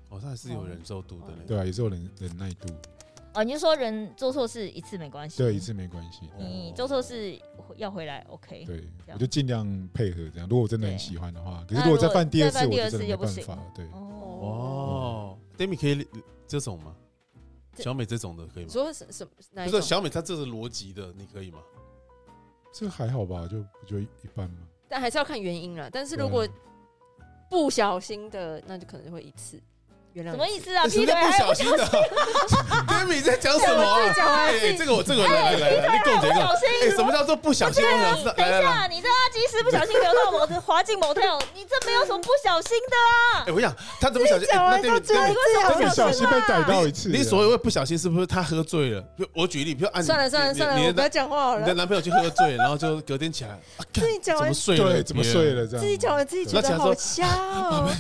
[0.09, 1.43] 哦，他还是有忍受度的呢。
[1.47, 2.73] 对啊，也是有忍忍耐度，
[3.35, 6.21] 哦，你就说人做错事一次没关系，对，一次没关系。
[6.39, 7.39] 你做错事
[7.77, 8.65] 要回来，OK。
[8.65, 10.49] 对，我就尽量配合这样。
[10.49, 13.63] 如果我真的很喜欢的话，可是如果再犯第二次，我就真的次就不行没办法。
[13.75, 14.01] 对，哦，
[14.41, 16.09] 哦，Demi 可以
[16.47, 16.97] 这种吗？
[17.77, 18.73] 这小美这种的可以你吗？
[18.73, 19.83] 说什什么哪不是？
[19.83, 21.59] 小美她这是逻辑的，你可以吗？
[22.79, 24.07] 这个还好吧，就不就一
[24.37, 24.59] 般吗。
[24.89, 25.91] 但还是要看原因了。
[25.91, 26.47] 但是如果
[27.51, 29.61] 不小心的，那就可能会一次
[30.23, 30.31] 原谅。
[30.33, 30.59] 什么意？
[30.59, 30.89] 思啊？
[30.89, 31.85] 什么叫不劈腿还小心的
[32.89, 34.13] ？Demi 在讲什么
[34.77, 36.35] 这个我这个我来来来，你共结个。
[36.35, 36.69] 不小心？
[36.83, 37.85] 哎，什么叫做不小心？
[37.85, 38.33] 我想知道。
[38.33, 43.45] 等一下，你这阿基斯不小心流到某的滑进 motel，你这没有什么不小心的啊。
[43.47, 44.49] 哎，我想他怎么小心？
[44.53, 45.35] 那完就 Demi 觉得 Demi，
[45.69, 49.05] 这不小心被逮到一次啊，你所谓不小心是不是他喝醉了？
[49.35, 51.61] 我举例，比如按算了算了算了，我不要讲话好了。
[51.61, 53.59] 你的男朋友去喝醉，然后就隔天起来，
[53.93, 54.93] 自己讲完怎么，睡了？
[54.93, 55.53] 对怎么睡？
[55.53, 55.85] 了这样？
[55.85, 57.91] 自己讲完自己觉得好瞎哦。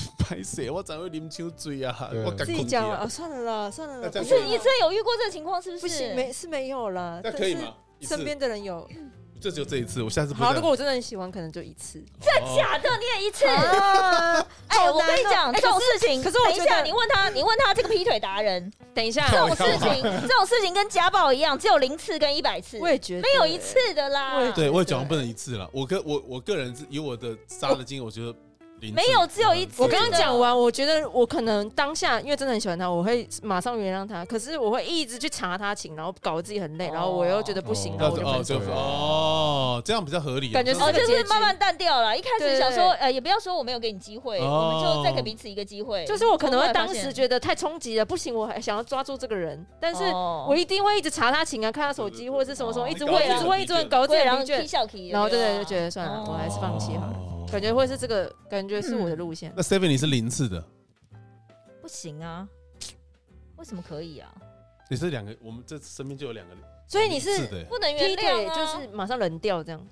[0.18, 0.70] 拍谁？
[0.70, 2.10] 我怎会啉酒醉啊？
[2.24, 4.08] 我自己讲完，哦，算了啦，算了啦。
[4.10, 5.82] 不是，你真的有遇过这个情况是不是？
[5.82, 7.20] 不行，没是没有啦。
[7.22, 7.74] 那可以吗？
[8.00, 8.88] 身边的人有。
[9.40, 12.02] 这只有这一次，我下次不好，如果我真的很喜欢，可能就一次。
[12.20, 13.46] 真假的，你也一次。
[13.46, 24.38] 啊 哎，我跟你讲，这种事情，可是我等一下，觉得你问他，你问他这个劈腿达人，等一下这，种事情，这种事情跟家暴一样，只有零次跟一百次，我也觉得没有一次的啦。
[24.38, 25.70] 我也对我也讲不能一次了。
[25.72, 28.34] 我个我我个人是以我的杀的经验，我觉得
[28.94, 34.24] 没有只有一次我刚刚讲完，我觉得我可能当下因为真的很喜欢他，我会马上原谅他。
[34.24, 38.74] 可是我会一直去查他情，然后搞得自己很累，哦然后我又觉得不行，哦然后我就哦就分手。
[38.74, 40.54] 哦，这样比较合理啊。
[40.54, 42.16] 感觉是哦，就是慢慢淡掉了。
[42.16, 46.04] 一开始想说，呃，也不要说我没有给你机会，哦我们就再给彼此一个机会。
[46.04, 55.12] 就是我可能会当时，觉得太冲击了，不行，我还想要抓住这个人，但是哦我一定会一直查他情啊，看他手机或者是什么什么，哦一直问，一直问，一直问，搞得自己然后踢很疲倦。
[55.12, 57.37] 然后对对，啊就觉得算了，我还是放弃好了。
[57.48, 59.52] 哦感觉会是这个，感觉是我的路线。
[59.56, 60.62] 那 Seven 你是零次的，
[61.80, 62.46] 不行啊，
[63.56, 64.32] 为什么可以啊？
[64.90, 66.54] 你是两个，我们这身边就有两个
[66.86, 69.86] 所以你是的不能原劈谅啊，就是马上冷掉这样，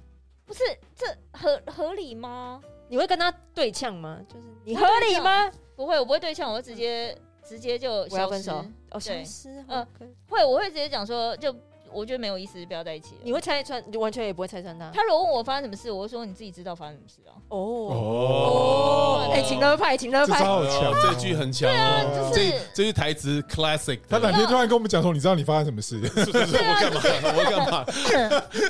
[0.45, 0.61] 不是
[0.95, 2.61] 这合合理吗？
[2.89, 4.21] 你会跟他对呛吗？
[4.29, 5.51] 就是你合理吗？
[5.75, 8.65] 不会，我不会对呛，我会直接直接就我要分手。
[8.91, 9.65] 哦，消对失。
[9.67, 11.55] 呃呃，会，我会直接讲说，就
[11.97, 13.21] 我觉得没有意思，不要在一起了。
[13.25, 14.91] 你会拆穿，你完全也不会拆穿他。
[14.95, 17.33] 他如果问我发生什么事，我会说你自己知道发生什么事啊。
[17.49, 24.03] 哦哦哎，情勒派，情勒派，这招好强哦，这句很强哦，就是这这句台词 classic 的。
[24.11, 26.01] 他哪天突然跟我们讲说，你知道你发生什么事？
[26.07, 27.01] 是是是，我干嘛？
[27.37, 27.85] 我干嘛？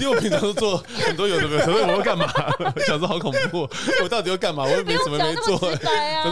[0.01, 2.27] 因为我平常都做很多有的没有，可是我会干嘛？
[2.87, 3.69] 想说好恐怖，
[4.03, 4.65] 我到底要干嘛？
[4.65, 6.25] 我又不没什么没做，直白啊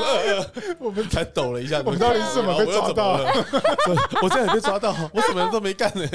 [0.78, 1.82] 我们才抖了一下。
[1.84, 4.08] 我们到底是怎么被抓到我要怎么了？
[4.22, 6.06] 我现在也被抓到，我什么都没干呢，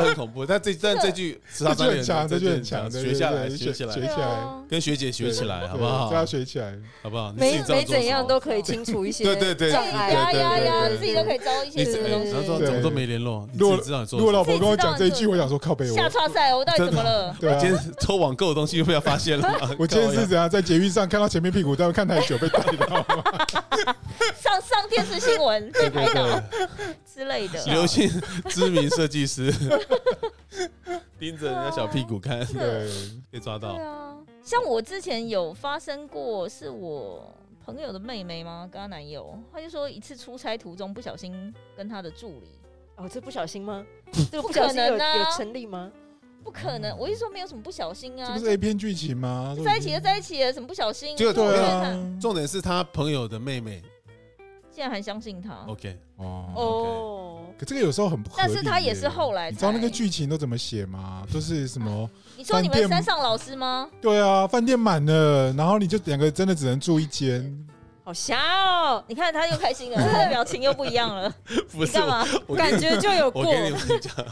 [0.00, 0.46] 这很恐怖。
[0.46, 6.16] 但这但这句十这大三连句很强，这句很强，对学下来，学起来，学起来，啊跟学姐学起来，好不好对这？
[6.16, 6.78] 要学起来。
[7.02, 7.32] 好不好？
[7.36, 10.10] 你自没己知道没怎样都可以清楚一些对对对障碍。
[10.10, 12.46] 呀呀呀，对对对自己都可以招一些什么东西然后。
[12.46, 14.32] 说对怎么都没联络，你如果自己知道你做如果。
[14.32, 15.94] 老婆跟我讲这一句，我想说靠背我。
[15.94, 17.36] 下叉赛，我到底怎么了？
[17.40, 19.70] 对啊今，天抽网购的东西又被他发现了吗？
[19.78, 23.24] 我今天是怎样在捷运上看到前面屁股，但看太久被逮到吗？
[24.40, 26.40] 上上电视新闻被拍到
[27.12, 27.62] 之类的。
[27.66, 28.08] 刘姓
[28.48, 29.52] 知名设计师
[31.18, 32.88] 盯着人家小屁股看，对，
[33.30, 33.84] 被抓到对。
[33.84, 37.34] 啊，像我之前有发生过，是我
[37.64, 38.68] 朋友的妹妹吗？
[38.70, 42.48] 跟她男友，她就说一次出差途中不小心跟她的助理，
[42.96, 43.84] 哦，这不小心吗？
[44.30, 45.90] 这个不不小心有可能啊有成立吗？
[46.42, 49.54] 不可能，我一说没有什么不小心啊，这不是 A 片剧情吗？
[49.62, 51.14] 在一起就，在一起了，什么不小心？
[51.14, 53.82] 这个对啊，重点是他朋友的妹妹
[54.70, 55.66] 竟然还相信他。
[55.68, 56.52] ，OK，哦。
[56.56, 57.19] 哦，
[57.60, 58.54] 可这个有时候很不合理耶。
[58.54, 61.26] 但是他也是后来才，你知道那个剧情都怎么写吗？
[61.30, 62.08] 都是什么？
[62.38, 63.86] 你说你们山上老师吗？
[64.00, 67.54] 对啊，饭店满了，然后你就两个真的只能住一间。
[68.02, 71.30] 好瞎哦，你看他又开心了，他的表情又不一样了。
[71.70, 72.26] 不是你干嘛？
[72.46, 73.42] 我感觉就有过。
[73.44, 74.26] 我跟你们讲，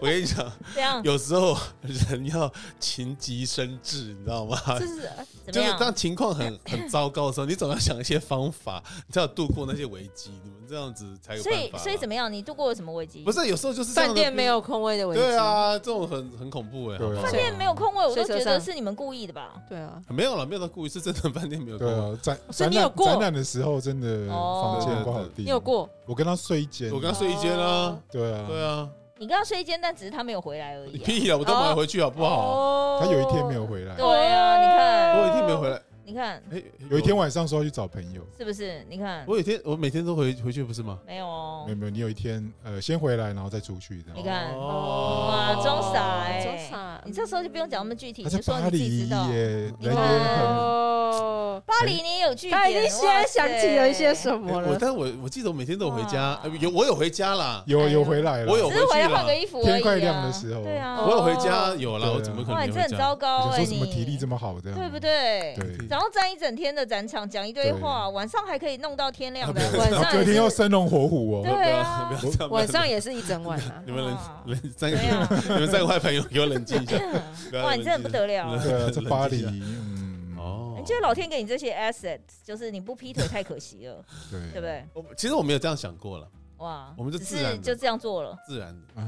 [0.00, 4.56] 我跟你讲，这样有时候人要情急生智，你知道吗？
[4.78, 5.76] 就是就是怎么样？
[5.78, 10.30] 当情况很很糟糕的时候，你总要想一些方法，你才有度过那些危机。
[10.44, 11.78] 你们这样子才有所以办法。
[11.78, 12.32] 所以怎么样？
[12.32, 13.22] 你度过了什么危机？
[13.24, 14.44] 不是有时候就是饭店没。
[14.44, 15.20] 有空位的危机。
[15.20, 16.98] 对，啊，这种很很恐怖哎。
[17.22, 19.54] 饭店没有空位，我都觉得是你们故意的吧？
[19.68, 22.00] 对啊，没有了，没有到故意，是真的饭店没有空对位。
[22.00, 25.44] 啊，展 所以你有过展览的时候真的哦房间不好订。
[25.44, 25.58] 你有？
[25.60, 25.88] 过？
[26.06, 26.90] 我跟他睡一间。
[26.92, 31.02] 我跟他睡一间啊，对啊，对啊，你跟他睡一间，但只是他没有回来而已、啊。
[31.04, 32.48] 屁啊，我都买回去好不好？
[32.48, 38.84] 哦他有一天没有回来，对啊，你看，我有一天没有回来，你看哎，有一天晚上说要去找朋友，是不是？
[38.88, 40.98] 你看我有一天我每天都回回去不是吗？
[41.06, 41.76] 没有哦没有？
[41.76, 44.18] 没有，你有一天呃先回来，然后再出去这样。
[44.18, 49.30] 你看哦哇，装傻哎、装傻你这时候就不用讲那么具体，就说巴你自己黎知道。
[49.30, 54.68] 耶，你人也很哦，巴黎你也有据点，他已经现在想起了一些什哎么了。
[54.68, 59.64] 我但我我记得我每天都有回家有我有回家啦，有有回来了，我有只是回来换个衣服、啊。
[59.64, 62.90] 天快亮的时候对啊，我有回家有啦，对啊我怎么可哇，你这很？
[63.00, 64.98] 糟糕哎、我想说什么体力这么好这样，对不？
[64.98, 65.54] 对？
[65.54, 71.42] 对，然后站一整天的展场，讲一堆话，晚上还可以弄到天亮的啊，晚上也是天要生龙活虎哦。
[71.44, 72.18] 对，啊。
[72.48, 73.82] 晚上也是一整晚啊。
[73.84, 76.96] 你们冷 你们三个坏朋友给我冷静一下。
[77.62, 78.56] 哇，你真的不得了。
[78.56, 80.74] 冷对啊，在巴黎，嗯，哦。
[80.78, 84.40] 你觉得老天给你这些 asset，就是你不劈腿太可惜了，对。
[84.52, 84.86] 对不对？
[84.94, 86.26] 我其实我没有这样想过了，
[86.60, 89.02] 哇，我们就只自是就这样做了，自然的，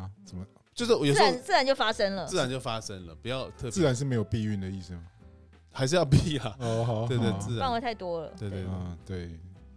[0.00, 0.46] 啊，怎么？
[0.76, 2.24] 就是有自时候然自然就发生了。
[2.26, 2.36] 自。
[2.36, 5.02] 然就发生了，不要特自别，然是没有避孕的意思吗？
[5.74, 6.56] 还是要避啊。
[6.60, 8.32] 哦，好，对对，好自然，范围太多了。
[8.38, 9.30] 对对嗯，对，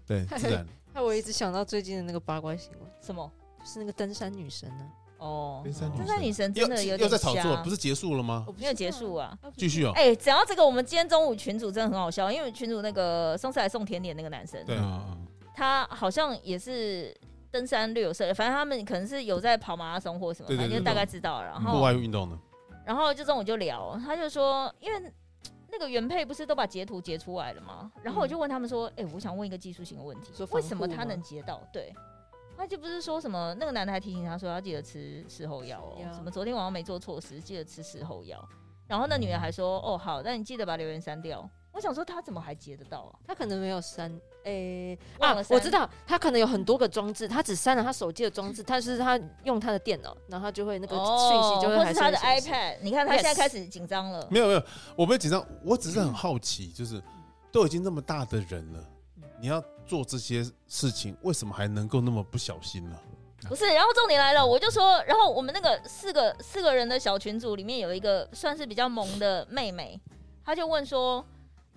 [0.06, 0.66] 对，自然。
[0.94, 3.30] 害 我一直想到最近的那个八卦新闻，什么？
[3.60, 4.86] 就是那个登山女神啊呢。
[5.18, 8.46] 哦，登山女神真的有又在炒作，不是结束了吗？
[8.48, 9.36] 我没有结束啊。
[9.58, 9.92] 继续哦。
[9.96, 15.18] 哎，讲到这个，我们今天中午群主真的很好笑，因为群主那个上次来送甜点那个男生，对啊啊，
[15.56, 17.12] 他好像也是
[17.50, 21.48] 登山略有涉猎，反正他们可能是有在跑马拉松或什么，反正就大概知道了。
[21.48, 22.38] 然户后外运动的，
[22.86, 25.12] 然后就中午就聊，他就说，因为
[25.70, 27.92] 那个原配不是都把截图截出来了吗？
[28.04, 31.62] 然后我就问他们说，哎、我想问一个技术性的问题为什么他能截到？
[31.72, 31.94] 对。
[32.56, 38.44] 他就不是说什么，那个男的还提醒他说要记得吃事后药哦，药什么昨天晚上没做错事，记得吃事后药。
[38.88, 41.48] 然后那女的还说，哦好，那你记得把留言删掉。
[41.78, 43.14] 我想说他怎么还截得到啊？
[43.28, 44.12] 他可能没有删，
[44.46, 54.28] 诶、啊忘了，我知道，他可能有很多个装置，他只删了他手机的装置，但是他用他的电脑，然后他就会那个讯息就会还是他的 iPad，你看他现在开始紧张了。
[54.32, 54.64] 没有没有，
[54.96, 57.00] 我没有紧张，我只是很好奇，就是
[57.52, 58.84] 都已经那么大的人了，
[59.40, 62.98] 你要做这些事情，为什么还能够那么不小心呢？
[63.48, 70.02] 不是，然后重点来了，我就说，然后我们那个四个四个人的小群组里面有一个算是比较萌的妹妹，
[70.44, 71.24] 她就问说，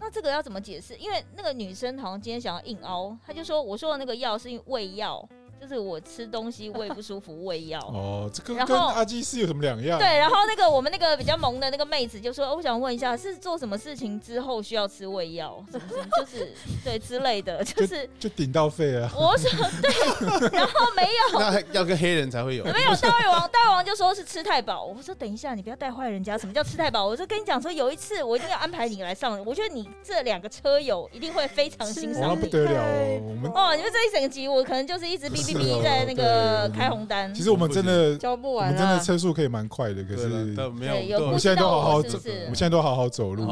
[0.00, 0.96] 那这个要怎么解释？
[0.96, 5.22] 因为那个女生好像今天想要硬凹，她就说我说的那个药是因为胃药，
[5.60, 7.78] 就是我吃东西胃不 舒服胃药。
[7.80, 9.98] 哦，这跟跟阿基斯有什么两样？
[9.98, 16.52] 对，然后那个我们那个比较萌的那个妹子就说：“哦我想问一下，是做什么事情之后需要吃胃药，什么什么， 就是
[16.84, 19.50] 对之类的，就是就顶到肺啊，我说
[19.82, 21.02] 对，然后没
[21.32, 24.84] 有，那要跟黑人才会有，没有，大胃王，大胃王就说是吃太饱。
[24.84, 26.38] 我说等一下，你不要带坏人家。
[26.38, 27.06] 什么叫吃太饱？
[27.06, 29.42] 我就跟你讲说，有一次我一定要安排你来上。
[29.44, 32.40] 我觉得你这两个车友一定会非常欣赏你。
[32.40, 37.32] 不得了哦，我们哦，你们这一整集，我可能就是一直 哔哔哔在那个开红单。
[37.34, 39.00] 其实我们真的，教不我们真的。
[39.00, 43.46] 车速可以蛮快的，可是没，有，我们现在都好好走，我们现在都好好走路。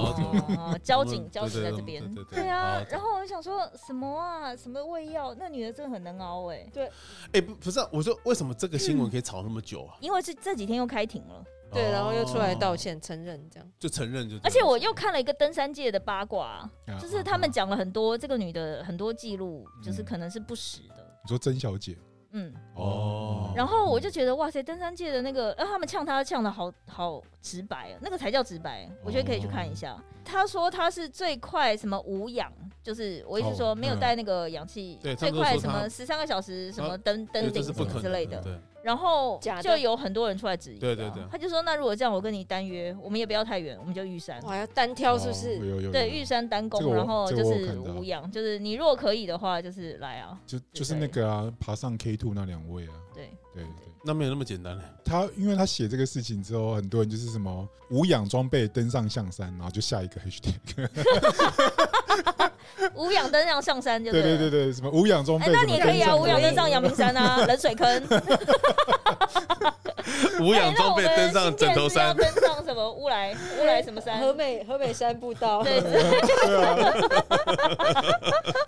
[0.82, 5.34] 交警交警在这边对啊然后我想说什么啊，什么胃药？
[5.38, 6.90] 那女的真的很能熬哎，对
[7.32, 9.96] 哎，不不是啊，我说为什么这个新闻可以炒那么久啊？
[10.00, 11.44] 因为是这几天又开庭了。
[11.70, 13.68] 对，然后又出来道哦，歉承认这样。
[13.78, 14.36] 就承认就。
[14.42, 16.46] 而且我又看了一个登山界的八卦，
[16.86, 21.07] 啊就是他们讲了很多这个女的很多记录，就是嗯可能是不实的。
[21.28, 21.94] 你说曾小姐
[22.32, 23.52] 嗯，哦。
[23.54, 30.02] 然后我就觉得哇塞，登山界的那个，让，他们呛他呛的好好直白啊，那个才叫直白，我觉得可以去看一下。
[30.24, 32.50] 他说他是最快什么无氧，
[32.82, 37.62] 就是我意思说哦没有带那个氧气，最快什么十三个小时什么啊登登顶
[38.00, 38.40] 之类的。
[38.40, 38.58] 对，
[38.88, 44.40] 然后就有很多人出来质疑啊，对对对他就说那如果这样，我跟你单约，我们也不要太远，我们就玉山。
[44.44, 45.58] 哇，要单挑是不哦是？
[45.58, 53.88] 有有有对，玉山单攻，然后就是无氧，就是你如果可以的话，就是来啊，就就是那个啊，爬上 K two 那两位啊，对，对对。
[54.04, 54.82] 那没有那么简单嘞。
[55.04, 60.54] 他因为他写这个事情之后，很多人就是什么无氧装备登上象山，然后就下一个 hashtag，
[62.94, 64.38] 无氧登上上山就对对了。
[64.38, 68.02] 对对对，什么无氧装哎、备，那你可以啊，无氧登上登阳明山啊， 冷水坑。
[70.40, 74.20] 无氧装备哎登上枕头山，登上什么乌来乌来什么山？
[74.20, 76.94] 河北河北山步道，对，对啊，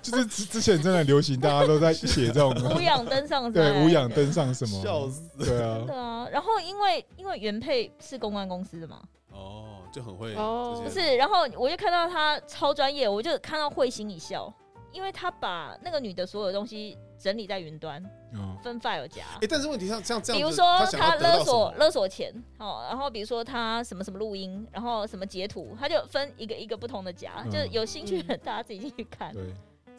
[0.03, 2.53] 就是之之前真的很流行，大家都在写这种。
[2.77, 3.53] 无氧登上山。
[3.53, 5.23] 对无氧登上什么，笑死。
[5.39, 8.99] 对啊，对啊，然后因为因为原配是公关公司的嘛，
[9.33, 10.81] 哦，就很会哦。
[10.85, 14.53] 不是，然后我就看到他超专业，我就看到会心一笑，
[14.93, 19.23] 因为他把那个女的所有东西整理在云端，嗯，分 file 夹。
[19.41, 21.17] 哎，但是问题像像这样，比如说他？
[21.17, 27.51] 勒索勒索钱，哦，然后比如说他什么什么录音，然后什么截图，他就分一个一个不同的夹，嗯。
[27.51, 29.43] 就是有兴趣的人大家自己进去看，对，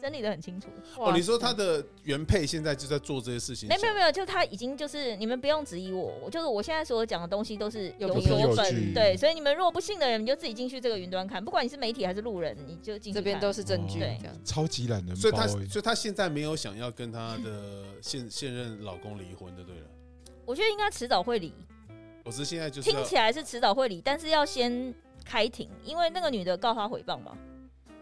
[0.02, 0.66] 整理的很清楚。
[0.98, 3.68] 哦，你说他的原配现在就在做这些事情？
[3.68, 19.86] 没有没有没有，就他已经就是你们不用质疑我，我就是我现在所讲的东西都是有有有据本，对，所以你们如果不信的人，你就自己进去这个云端看，不管你是媒体还是路人，你就进去这边都是证据，对这样超级懒人所以他，所以他现在没有想要跟他的现现任老公离婚的，对了。
[20.44, 21.52] 我觉得应该迟早会离，
[22.24, 24.92] 我是现在就是听起来是迟早会离，但是要先
[25.24, 27.38] 开庭，因为那个女的告他诽谤嘛，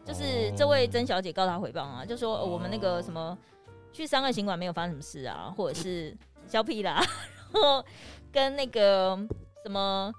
[0.05, 3.36] 就是这位曾小姐告他诽谤啊，就说、呃我们那个什么
[3.92, 7.03] 去三个行馆没有发生什么事啊，或者是小屁啦，
[7.53, 7.84] 然后
[8.32, 9.18] 跟那个
[9.62, 10.12] 什么。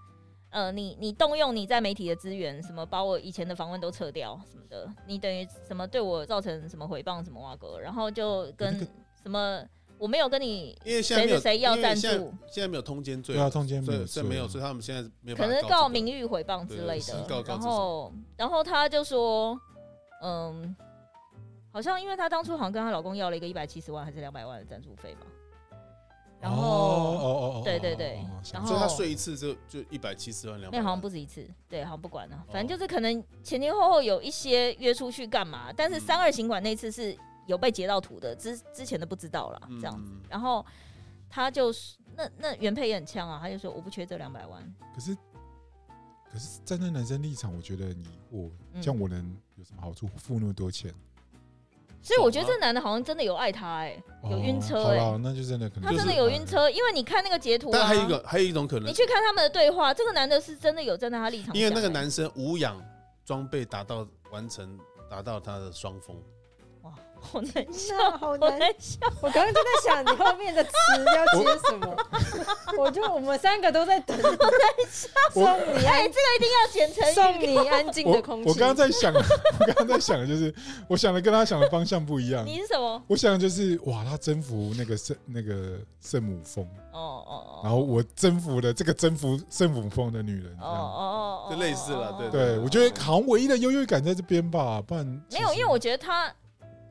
[0.53, 8.77] 呃，你你动用你在媒体的资源，什么把我以前的访问都撤掉什么的，你等于什么对我造成什么诽谤什么哇哥，然后就跟
[9.23, 9.63] 什么
[9.97, 14.47] 我没有跟你因为现在没有谁谁要赞助现在没有通奸罪对啊，了，中间没所有罪以所以没有，啊。
[14.49, 19.57] 所以他们现在没有可能告名誉诽谤之类的然后然后他就说，
[20.22, 20.76] 嗯，
[21.72, 25.26] 好像因为她当初好像跟她老公要了一个一百七十万还是两百万的赞助费吧，
[26.39, 35.99] 然哦后哦哦哦，对对对然后所以他睡一次就就一百七十万两百，那好像不止一次，对，好像不管了，反正哦就是可能前前后后有一些约出去干嘛，但是嗯。
[35.99, 40.65] 三二行馆那次是有被截到图的，之之前的不知道啦，这样子，嗯然后
[41.30, 44.61] 他就是那那原配也很呛啊，他就说我不缺这两百万，
[44.93, 45.15] 可是
[46.32, 48.82] 可是站在男生立场，我觉得你我嗯。
[48.82, 49.19] 这样我能
[49.55, 50.07] 有什么好处？
[50.15, 50.93] 付那么多钱，
[52.01, 62.82] 所以我觉得这男的好像真的有爱他哎、有晕车哎、那就真的可能他真的有晕车，因为你看那个截图啊，但还有一个还有一种可能你，去看他们的对话，这个男的是真的有站在他立场欸，因为那个男生无氧
[63.25, 64.79] 装备达到完成
[65.09, 66.21] 达到他的双峰，哇，
[67.22, 70.72] 好难笑，好好难难笑，我刚刚就在想你后面的词
[71.15, 71.95] 要接什么，
[72.78, 74.17] 我就我们三个都在等，
[75.32, 78.49] 送你哎，这个一定要剪成送语你安静的空气。
[78.49, 80.53] 我刚刚在想， 我刚刚在想的就是，
[80.88, 82.45] 我想的跟他想的方向不一样。
[82.45, 83.01] 你是什么？
[83.07, 90.51] 我想的就是哇，他征服那个圣那个圣母峰，哦哦哦，然后我征服了这个征服圣母峰的女人。
[90.59, 96.34] 哦哦哦，就类似了对对，我觉得好像唯一的优越感在这边吧，不然没有，因为我觉得他，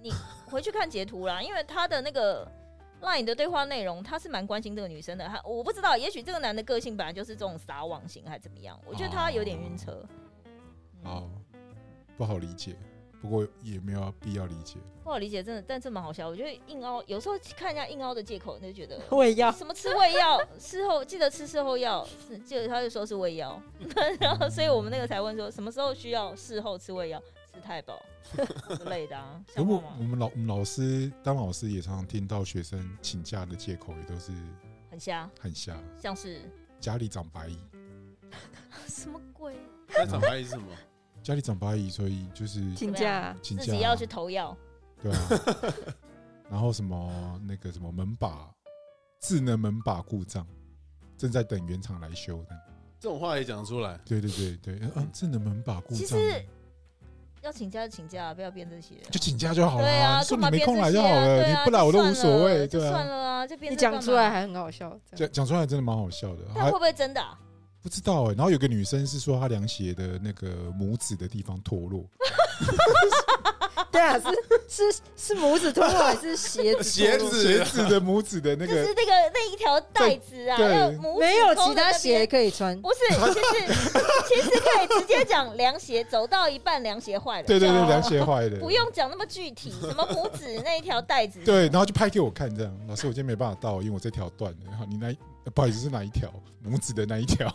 [0.03, 0.13] 你
[0.47, 2.47] 回去看截图啦，因为他的那个
[3.03, 5.27] LINE 的对话内容，他是蛮关心这个女生的。
[5.27, 8.79] 他我不知道，也许这个男的个性本来就是这种撒网型，还怎么样？
[8.87, 10.05] 我觉得他有点晕车。
[10.05, 10.11] 嗯
[11.03, 11.31] 好
[12.19, 12.77] 不好理解，
[13.23, 14.77] 不过也没有必要理解。
[15.03, 16.29] 不好理解，真的，但这蛮好笑。
[16.29, 23.59] 我觉得硬凹，有时候看一下硬凹的借口，你就觉得 胃药，什么吃胃药，事后记得吃事后药，是记得他就说是胃药，
[24.21, 27.23] 然后所以我们那个才问说什么时候需要事后吃胃药，
[27.53, 28.01] 吃太饱
[28.77, 29.97] 之类的啊，可我像话吗？
[29.99, 34.33] 我们老我们老师当老师也常常听到学生请假的借口也都是
[34.91, 36.41] 很瞎，很瞎，像是
[36.79, 37.59] 家里长白蚁，
[38.87, 39.55] 什么鬼？
[39.89, 40.67] 那长白蚁是什么？
[41.23, 44.57] 家里长白蚁，所以就是请假请假自己要去投药，
[45.03, 45.29] 对啊，
[46.49, 48.51] 然后什么那个什么门把
[49.21, 50.47] 智能门把故障，
[51.19, 52.59] 正在等原厂来修的。
[52.99, 56.47] 这种话也讲得出来，对对对对，啊，智能门把故其障，实
[57.43, 58.95] 要请假就请假，不要编这些。
[59.11, 59.85] 就请假就好了。
[59.85, 62.93] 对啊，你说你没空来就好了，啊你不来我都无所谓，就对啊。
[62.93, 64.95] 算了啊，就编你讲出来，还很好笑。
[65.15, 67.39] 讲讲出来真的蛮好笑的，还但会不会真的啊？
[67.83, 68.35] 不知道哎。
[68.35, 72.05] 然后有个女生是说她凉鞋的那个拇指的地方脱落，
[73.91, 74.19] 对啊，
[74.69, 76.83] 是是是拇指脱落还是 鞋子？
[76.83, 80.59] 鞋子鞋子的拇指的那个就是那个那一条带子啊，
[81.19, 82.81] 没有其他鞋可以穿。
[82.81, 82.99] 不是，
[83.33, 83.75] 其 实
[84.29, 94.59] 其实可以直接讲凉鞋，走到一半凉鞋坏了，对对对凉鞋坏了，不用讲那么具体，什么拇指那一条带子，对，然后就拍给我看，这样老师我今天没办法到，因为我这条断了。
[94.67, 95.09] 然后你那
[95.45, 96.31] 呃不好意思是哪一条？
[96.63, 97.51] 拇指的那一条，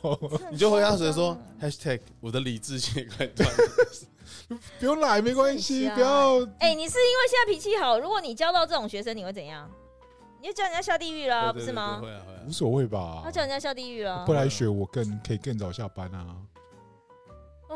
[0.50, 3.58] 你就回答谁说 hashtag 我的理智线快断了，
[4.80, 6.40] 不用来没关系，不要。
[6.60, 9.70] 哎、你是因为现在脾气好，如果你教到这种学生，你会怎样？
[10.42, 12.00] 你就叫人家下地狱啦，不是吗？
[12.02, 16.36] 会啊会啊无所谓吧他，叫人家下地狱了不，来学我更可以更早下班啊。
[17.68, 17.76] 好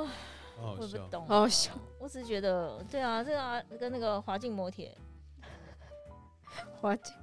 [0.61, 0.97] 我好笑。
[0.97, 1.25] 也不懂。
[1.25, 4.95] 好笑，我只是觉得，对啊，这个啊跟那个滑进摩铁
[6.79, 7.15] 滑进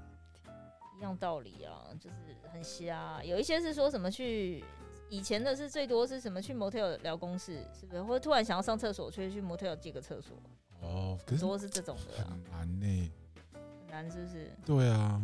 [0.99, 2.17] 一样道理啊，就是
[2.53, 3.21] 很瞎。
[3.23, 4.65] 有一些是说什么去，
[5.09, 8.03] 以前的是最多是什么去 motel 聊公事，是不是？
[8.03, 10.37] 或者突然想要上厕所，去去 motel 借个厕所，
[10.81, 13.13] 哦，可很是多是这种的、啊，很难呢。
[13.55, 14.53] 很难是不是？
[14.65, 15.23] 对啊，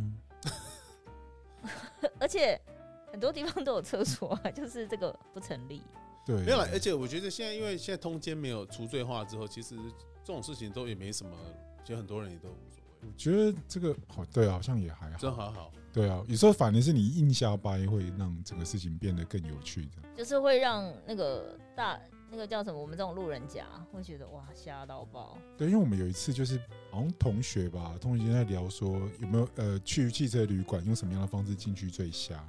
[2.20, 2.61] 而且
[3.11, 5.83] 很多地方都有厕所啊， 就是这个不成立。
[6.24, 9.76] 对，没有啦，而且我觉得现在因为现在通奸没有除罪化之后，其实
[10.24, 11.37] 这种事情都也没什么，
[11.85, 15.18] 其实很多人也都无所谓，我觉得这个好，对啊，好像也还好。
[15.18, 15.72] 真好好。
[15.93, 19.86] 对啊，有时候反而是你硬下掰，会让整个事情变得更有趣。
[19.86, 25.36] 这样就是会让那个大那个叫什么，我们这种路人甲会觉得哇瞎到爆。
[25.59, 26.59] 对，因为我们有一次就是
[26.90, 32.43] 好像同学吧，同学在聊说有没有呃去汽车旅馆用什么样的方式进去最瞎？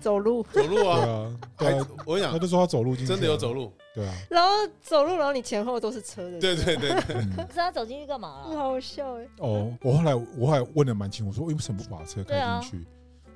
[0.00, 4.50] 走路，走路啊，啊，对还啊，我跟你讲，他就说他走路进去，真的有走，路，对啊，然后
[4.82, 7.30] 走路，然后你前后都是车的，对对对，对嗯。
[7.30, 8.58] 不，知道他走进去干嘛很了？
[8.58, 9.26] 好笑哎。
[9.38, 12.86] 哦，我后来我后来问的蛮清楚，我说为什么不把车开进去？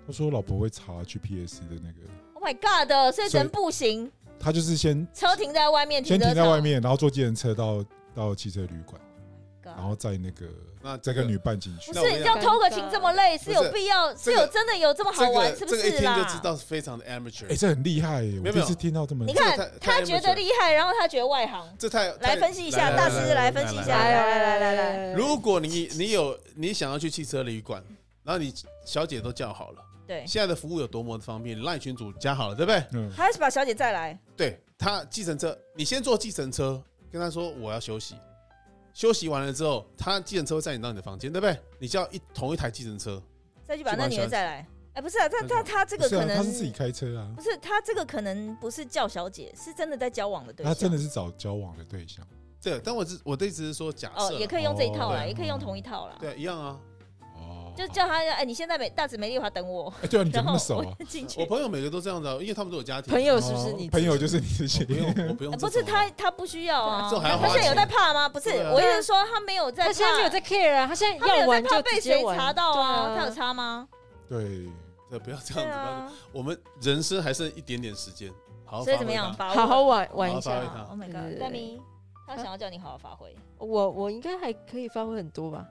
[0.06, 3.14] 他说老婆会查 GPS 的那个，Oh my god！
[3.14, 6.62] 所以只能所以步行，他就是先车停在外面，先车停在外。
[6.62, 7.84] 面，然后坐计程车到
[8.14, 8.98] 到汽车旅馆
[9.62, 9.76] ，God。
[9.76, 10.46] 然后在那个
[10.88, 11.98] 那这个再跟女伴进去不。
[11.98, 14.16] 是要偷个情这么累，是有必要？
[14.16, 16.16] 是有真的有这么好玩，是不个这个一听是啦？
[16.16, 21.68] 就知道是非常的 amateur，哎，这很厉害我第一次听到这么你看他觉得厉害，然后他觉得外行。
[21.78, 27.84] 这太来分析一下大师来分析一下来来来来来，如果你你有你想要去汽车旅馆，
[28.24, 28.54] 然后你
[28.86, 32.82] 小姐都叫好了，对，现在的服务有多么的方便，赖群主加好了，对不对？
[32.92, 34.18] 嗯，还是把小姐再来。
[34.36, 36.82] 对他计程车，你先坐计程车，
[37.12, 38.14] 跟他说我要休息，
[38.92, 41.58] 休息完了之后，他计程车会载你到你的房间，对不对？
[41.78, 43.22] 你叫一同一台计程车，
[43.66, 44.68] 再去把那女的再来。
[44.94, 50.74] 哎，不是啊，他他他这个可能他是自己开车啊不，是他这个可能不是叫小姐，是真的在交往的对象。
[50.74, 52.26] 他真的是找交往的对象。
[52.60, 56.16] 对，但我是我的意思是说，假设哦，也可以用这一套啦，哦也可以用同一套啦。
[56.18, 56.80] 对一样啊。
[57.82, 60.96] 哦，就叫他哎，你现在美大直美丽华等我，哎，对啊，你怎然后么那么熟啊？
[60.98, 61.46] 我进去我。
[61.46, 63.12] 朋友每个都这样子啊，因为他们都有家庭。
[63.12, 63.88] 朋友是不是哦你？
[63.90, 65.68] 朋友就是你的不用，姐，我不用哎不。
[65.70, 67.08] 是他，他不需要啊。
[67.10, 68.28] 这还要花他现在有在怕吗？
[68.28, 73.06] 不是，啊我意思是说他没有在怕，他现在没有在 care 啊，他现在他没有在要玩就怕被谁查到啊？
[73.08, 73.88] 对他有查吗？
[74.28, 74.68] 对，
[75.10, 76.14] 对，不要这样子。
[76.32, 78.32] 我们人生还剩一点点时间，
[78.64, 79.32] 好好所以怎么样？
[79.34, 80.58] 好好玩玩一下
[80.88, 81.80] Oh my god，对戴明，
[82.26, 83.34] 他想要叫你好好发挥。
[83.58, 85.66] 我我应该还可以发挥很多吧？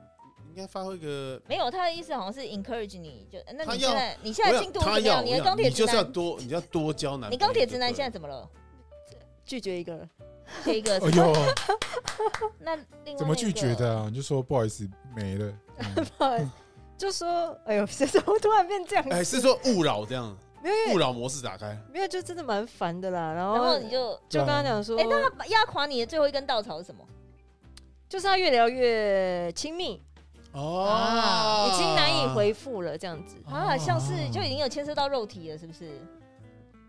[0.57, 1.39] 应该发挥个。
[1.47, 5.23] 没有，他的意思好像是 encourage 你，就那你现在你现在进度怎他么样？
[5.23, 7.31] 你的钢铁直你就是要男，多，你要多交男。
[7.31, 8.49] 你钢铁直男现在怎么了？
[9.45, 10.09] 拒绝一个人，
[10.65, 11.33] 这一个哎呦，
[12.57, 13.75] 那另外怎么拒绝？
[13.75, 14.07] 的啊？
[14.09, 15.53] 你就说不好意思，没了。
[16.17, 16.49] 不好意思
[16.97, 19.05] 就说哎呦， 这怎么突然变这样？
[19.11, 21.77] 哎，是说勿扰这样，没有勿扰模式打开。
[21.93, 23.31] 没有，就真的蛮烦的啦。
[23.31, 27.05] 然后然后你就就跟他讲说，哎，那他压垮你的最后一根稻草是什么？
[28.09, 30.01] 就是他越聊越亲密，
[30.57, 33.35] 哦，已经难以回复了，这样子。
[33.45, 36.01] 啊，像是就已经有牵涉到肉体了，是不是？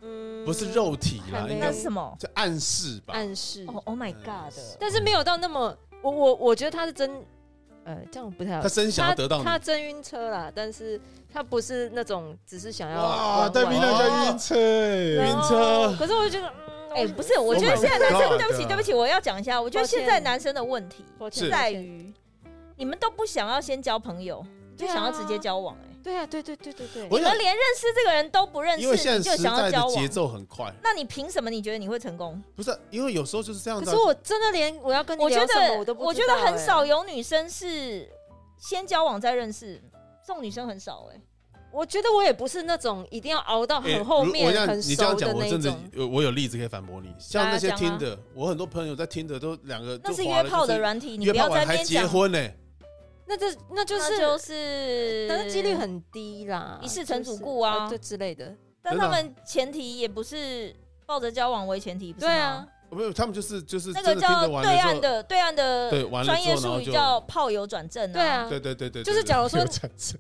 [0.01, 2.17] 嗯，不是肉体啦，还没应该那是什么？
[2.19, 3.15] 就暗示吧。
[3.15, 4.55] 暗示，哦，Oh my God！
[4.79, 7.11] 但是没有到那么，我我我觉得他是真，
[7.85, 8.63] 呃，这样不太好。
[8.63, 8.69] 他。
[8.69, 11.01] 真想要得到你，他真晕车啦，但是
[11.33, 13.39] 他不是那种只是想要哇，玩。
[13.41, 15.97] 玩戴明那叫晕车哎，然后车。
[15.99, 18.39] 可是我就觉得，嗯，哎，我不是，我觉得 Oh 现在男生，God。
[18.39, 22.15] 对不起，对不起，我要讲一下，我觉得现在男生的问题是在于
[22.79, 24.43] 你们都不想要先交朋友，
[24.77, 25.89] 就想要直接交往，哎。
[26.01, 32.41] 对啊，对对对对对，我想你们连认识这个人都不认识，因为现你就在时代想要交往的节，奏很快，那你凭什么你觉得你会成功？
[32.55, 33.85] 不是因为有时候就是这样。
[33.85, 38.09] 可是我真的连我要跟你聊什么我都不我觉得很少有女生是
[38.57, 39.83] 先交往再认识，
[40.27, 41.21] 这种女生很少哎。
[41.71, 45.91] 我觉得我也不是那种一定要熬到哎很后如我这样面很你这样讲，熟的我真的那种。
[45.93, 47.13] 有我有例子可以反驳你。
[47.19, 52.39] 像那些来啊啊听的，我很多朋友在听的都两个那是约炮的就是软体，你不要在那边讲，结婚呢，
[53.29, 58.55] 那这那就是，那就是，但是几率，很低啦，一世成主就是顾啊呃对之类的。
[58.83, 60.75] 但他们前提也不是
[61.05, 69.63] 抱着交往为前提，不是吗对啊，没有，他们就是就是那个叫对岸的对岸的对完了专业术语叫炮友转正对啊，对对对对，对就是假如说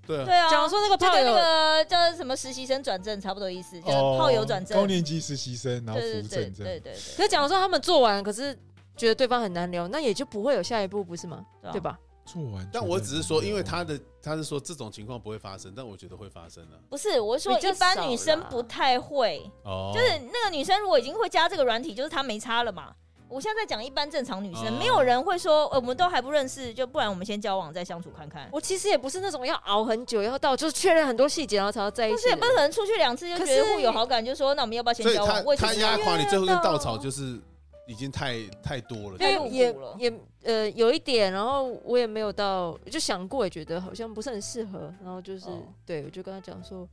[0.06, 4.86] 对啊，对啊，假如说那个炮友就跟那个叫什么实习生转正差不多意思，就是炮友转正哦高。
[4.86, 6.72] 年级实习生，然后对对对扶正这样。
[6.72, 8.54] 对对对，可是假如说他们做完，可是
[8.96, 11.42] 觉得对方很难聊，那也就不会有下一步，不是吗？
[11.62, 11.98] 对啊对吧？
[12.28, 16.78] 做完，但我只是说，因为他的他是说这种情况不会发生，但我觉得会发生的。
[16.90, 22.92] 不是我是说一般女生不太会，哦，就是那个女生如果已经会加这个软体，就是她没差了嘛。
[23.30, 28.48] 我现在在讲一般正常女生，哦没有人会说，呃我们都还不认识，就不然我们先交往再相处看看。
[28.50, 32.16] 我其实也不是那种要熬很久，要到就是确认很多细节，然后才要在一起。
[32.16, 35.44] 但是也不可能出去两次就觉得互有好感，就说那我们要不要先交往？
[35.44, 37.38] 为什么他压垮你最后一根稻草，就是
[37.86, 39.18] 已经太太多了。
[39.18, 40.10] 太露骨因为也了也
[40.48, 46.88] 呃有一点，然后我也没有到就想过，也觉得好像不是很适合，然后就是、哦对我就跟他讲说，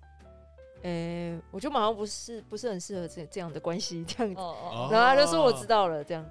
[0.84, 6.26] 诶、我觉得好像不是不是很适合这这样的关系这样子，哦哦，哦然后他就说我知道了这样。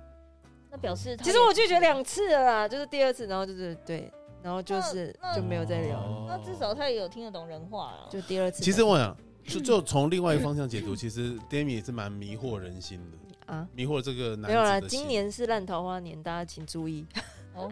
[0.71, 4.13] 那表示其实我拒绝两次了啦，就是第二次，然后就是对，
[4.43, 8.09] 然后就是就没有再聊，哦那至少他也有听得懂人话了。
[8.11, 8.63] 就第二次。
[8.63, 9.17] 其实我想，
[9.47, 13.17] 就就从另外一个 方向解读，其实 Demi 也是蛮迷惑人心的，
[13.47, 13.67] 啊。
[13.75, 17.07] 迷惑这个男没有啦，今年是烂桃花年，大家请注意。
[17.55, 17.71] 哦，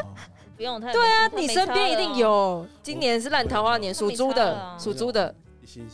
[0.00, 0.14] 哦。
[0.56, 2.16] 不用太对啊，你身边一定。
[2.16, 5.32] 有，今年是烂桃花年，属猪的，属猪的，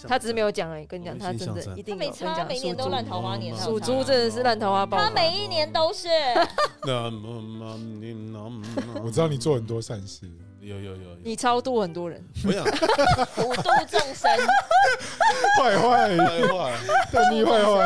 [0.09, 0.87] 他只是没有讲而已。
[0.87, 2.11] 跟你讲，他真的一定他没
[2.49, 4.03] 每年都烂桃花年啊，属猪。
[4.03, 4.97] 真的是烂桃花爆。
[4.97, 6.09] 他每一年都是。
[9.05, 10.27] 我知道你做很多善事，
[10.61, 12.65] 有有有有，你超度很多人，我想。
[13.37, 14.31] 普度众生，
[15.61, 16.73] 坏坏，坏坏。
[17.31, 17.79] 你讲，我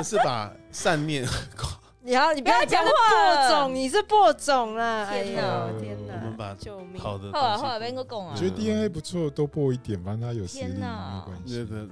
[0.00, 1.26] 们是把善念，
[2.00, 5.04] 你要你不要讲讲话播种，你是播种啦！
[5.04, 6.14] 哎天呀哪天哪！
[6.14, 6.98] 我们把救命！
[6.98, 10.80] 好的后来后来被个拱啊我觉得 DNA 不错，多播一点，反正他有实力，没
[11.26, 11.58] 关系。
[11.58, 11.88] 那个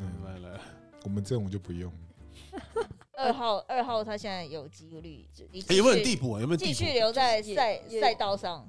[0.00, 0.60] 嗯，来来，
[1.02, 1.92] 我们这种就不用。
[3.18, 5.26] 二号二号他现在有几率，
[5.76, 6.40] 有没有人继续递补啊？
[6.40, 6.72] 有没有继？
[6.72, 8.64] 续留在赛赛道上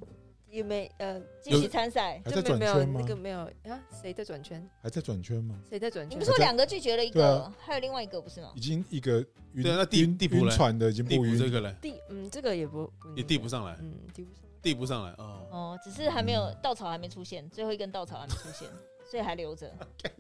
[0.52, 2.22] 有没呃，继续参赛？
[2.26, 3.08] 还在就没有转圈吗那？
[3.08, 3.80] 个没有啊？
[4.02, 4.70] 谁在转圈？
[4.82, 5.56] 还在转圈吗？
[5.70, 6.26] 谁在转圈你不？
[6.26, 8.52] 是说两个拒绝了一个啊，还有另外一个不是吗？
[8.56, 9.20] 已经一个
[9.54, 14.44] 晕对啊那递晕递补嘞晕船的已经不晕，补这个了，递嗯，这个也不不也递不上来，嗯，递不上。
[14.62, 15.48] 递不上来哦。
[15.52, 18.68] 哦，只是还没有稻草还没出现，最后一根稻草还没出现，
[19.10, 19.72] 所以还留着。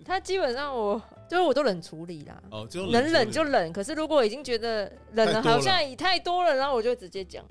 [0.06, 3.74] 他基本上我就是我都冷处理啦，哦，就能冷就冷。
[3.74, 7.44] 可是如果已经觉得冷了好像已太多了，然后我就直接讲。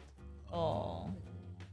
[0.50, 1.10] 哦，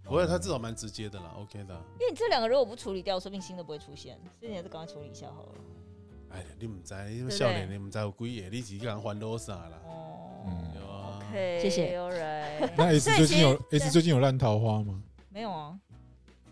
[0.05, 1.73] 不会，他至少蛮直接的啦，OK 的。
[1.99, 5.51] 因为你这两个如果不处理掉，说不定新的不会出现，所以你还是赶快处理一下好了。
[6.29, 9.81] 哎呀，你唔知，因为笑脸你唔知有几个，你自己人烦恼啥啦？
[9.85, 10.21] 哦
[10.75, 15.01] 有啊，，OK，谢谢有人那 S 最近有 S 最近有烂桃花吗？
[15.29, 15.79] 没有啊？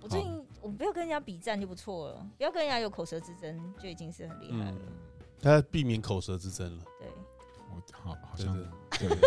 [0.02, 4.78] 我最近我们不要跟人家比战就不错了，不要跟人家有口舌之争就已经是很厉害了。
[4.80, 4.88] 嗯，
[5.40, 6.84] 他避免口舌之争了。
[7.00, 7.08] 对，
[7.70, 8.58] 我好好像
[8.98, 9.18] 对，对。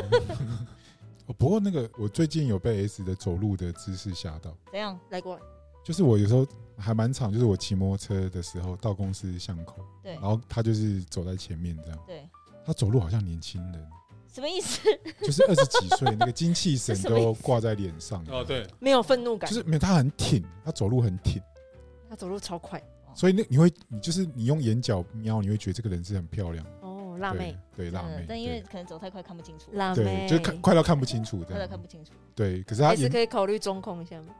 [1.26, 4.98] 哦不过那个我最近有被 S 的走路的姿势吓到，怎样？
[5.10, 5.42] 来过来，
[5.84, 6.46] 就是我有时候
[6.76, 12.28] 还蛮长，就是我骑摩托车的时候到公司巷口，对然后他就是走在前面这样，对，
[12.64, 13.88] 他走路好像年轻人，
[14.32, 14.80] 什么意思？
[15.22, 18.24] 就是二十几岁，那个精气神 都挂在脸上。
[18.30, 21.42] 哦，，对， 没有愤怒感，就是没有他很挺，他走路很挺，
[22.08, 22.80] 他走路超快。
[23.14, 26.66] 所以那你会，你就是你用眼角瞄，你会觉得这个人是很漂亮，
[27.16, 32.12] 哦，辣妹，对，对辣妹，但因为可能走太快看不清楚，辣妹，就看快到看不清楚快到看，不清楚。
[32.34, 34.34] 对，可是他还是可以考虑中控一下吗？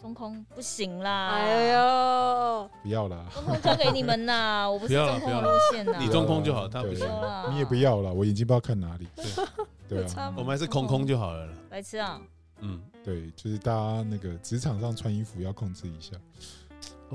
[0.00, 5.98] 中空不行啦，哎呦，不要啦，中空交给你们啦， 我不是中空的不要路线啦。
[6.00, 6.98] 你中空就好他不行。
[6.98, 7.46] 不要啦。
[7.52, 9.06] 你也不要了，我眼睛不知道看哪里，
[9.88, 11.52] 对啊，我们还是空空就好了啦。
[11.70, 12.20] 白痴啊！
[12.64, 16.16] 嗯，对，就是大家那个职场上穿衣服要控制一下，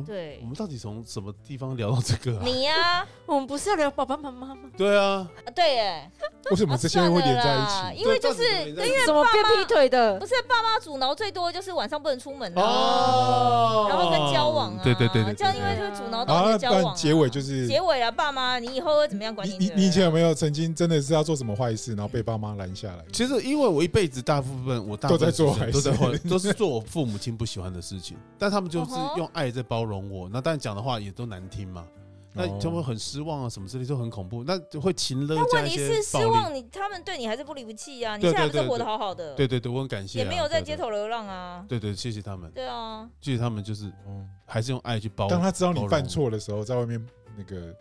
[0.03, 2.41] 对我，们到底从什么地方聊到这个啊？
[2.43, 4.69] 你呀， 我们不是要聊爸爸妈妈吗？
[4.77, 6.11] 对啊，啊对耶，
[6.51, 8.01] 为什么啊这些会连在一起？
[8.03, 10.25] 因为就是对到底怎么变劈腿的不？
[10.25, 16.85] 是爸妈阻挠最多就是晚上不能出门啊，哦，然后跟交往啊，对对对对，这样因为就会阻挠到交往啊。
[16.87, 23.03] 然结尾就是结尾了，爸妈，你以后会怎么样管你你你以前有没有曾经真的是要做什么坏事，然后被爸妈拦下来？
[23.11, 30.29] 其实因为我一辈子大部分我大部分都在做坏事都在坏，都是做我父母亲不喜欢的事情，但他们就是用爱在包容我。
[30.29, 31.87] 那当然讲的话也都难听嘛，
[32.33, 34.43] 那哦就会很失望啊，什么之类就很恐怖。
[34.43, 36.25] 那就会情勒但加一问题是些暴力。
[36.25, 40.77] 失望你，他们对你还是不离不弃啊，你对现在还不是活得好好的，对对对，我很感谢啊，也没有在对街。
[40.77, 45.27] 头流浪啊，对对，谢谢他们，对啊，谢谢他们，就是嗯还是用爱去包。
[45.27, 47.03] 当他知道你犯错的时候，在外面
[47.35, 47.75] 那个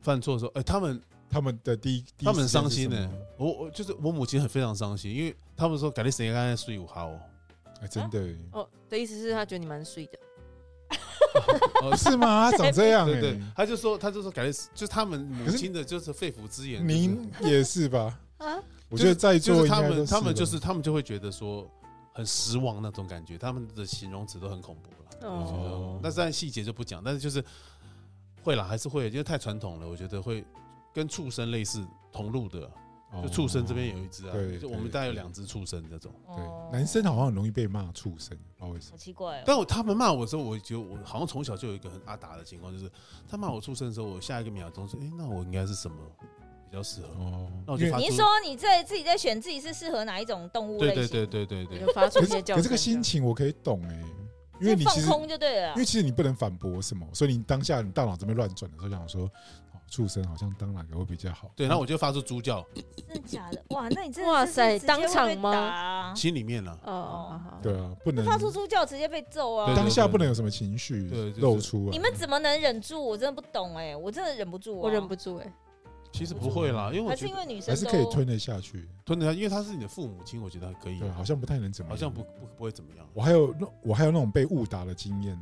[0.00, 1.00] 犯错的时候，哎，他们
[1.30, 3.10] 他们的第一，第一他们很伤心呢。
[3.38, 7.20] 我我就是我母亲很非常伤心，因为他们说改天谁刚才睡午好哦，
[7.80, 10.18] 哎，真的耶哦，的意思是他觉得你蛮睡的，
[11.82, 12.50] 哦是吗？
[12.50, 18.18] 他长这样对对哎，，他就说他就说感觉就是他们母亲的就是肺腑之言，您也是吧？
[18.38, 18.56] 啊，
[18.88, 21.68] 我觉得在就是他们，他们就是他们就会觉得说
[22.12, 25.28] 很失望那种感觉，他们的形容词都很恐怖了。
[25.28, 27.42] 哦我觉得哦那当然细节就不讲，但是就是
[28.42, 30.44] 会啦，还是会，因为太传统了，我觉得会
[30.92, 32.70] 跟畜生类似同路的，
[33.22, 36.12] 就畜生这边有一只啊哦对，就我们对大概有两只畜生这种。
[36.26, 38.96] 哦对男生好像很容易被骂畜生，不知道为什么好。
[38.96, 42.90] 奇怪哦，但我他们骂我的时候，我觉得我好像从小就有一个很阿达的情况，就是
[43.28, 45.96] 他骂我畜生的时候，我下一个秒钟说，哎，那我应该是什么
[46.70, 47.08] 比较适合？
[47.18, 51.08] 哦那我就发出你说你在自己在选自己是适合哪一种动物类型？
[51.08, 54.02] 对对对对对对，发出一些叫可这个心情我可以懂哎，
[54.60, 55.84] 因为你放空就对了因为。
[55.84, 59.30] 其实你不能反驳什么，所以你当下你大脑这边乱转的时候，想说，哦，
[59.94, 61.48] 畜生好像当哪个会比较好？
[61.54, 62.66] 对，然后我就发出猪叫，
[62.96, 63.62] 真的假的？
[63.68, 66.76] 哇，那你真的哇塞当场吗心里面了。
[66.84, 69.66] 哦，对啊，不能发出猪叫直接被揍啊！
[69.66, 71.90] 对当下不能有什么情绪对露出啊。
[71.92, 73.00] 你们怎么能忍住？
[73.00, 75.52] 我真的不懂哎，我真的忍不住啊，我忍不住哎，
[76.12, 78.88] 其实不会啦，因为我还是觉得因为女生还是可以吞得下去？
[79.04, 83.06] 吞得下，因为她是你的父母亲，我觉得还可以对，，好像不太能怎么样，好像不不不会怎么样。
[83.14, 85.38] 我还有那我还有那种被误打的经验，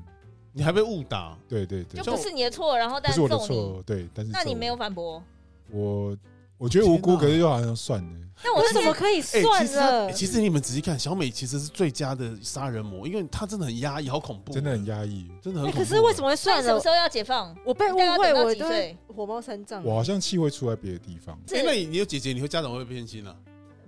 [0.53, 5.23] 你还被误打，对对对就，不是你的错，然后但是我的揍你，错，对，但是那你没有反驳？
[5.70, 6.16] 我
[6.59, 8.19] 我觉得无辜，哪可是又好像算了。
[8.45, 10.07] 那我那天什么可以哎、其实算了？
[10.07, 15.27] 欸其实你们仔细看，小美其实是最佳的杀人魔，因为她真的很压抑，好恐怖，真的很压抑。
[15.31, 15.79] 哎真的很恐怖。
[15.79, 16.89] 可是为什么算什么时？
[16.89, 17.57] 候要解放？
[17.65, 19.85] 我被误大概会，等到几我都会岁火冒三丈。
[19.85, 21.39] 我好像气会出在别的地方。
[21.53, 23.35] 因为你你有姐姐，你会家长会不会偏心啊？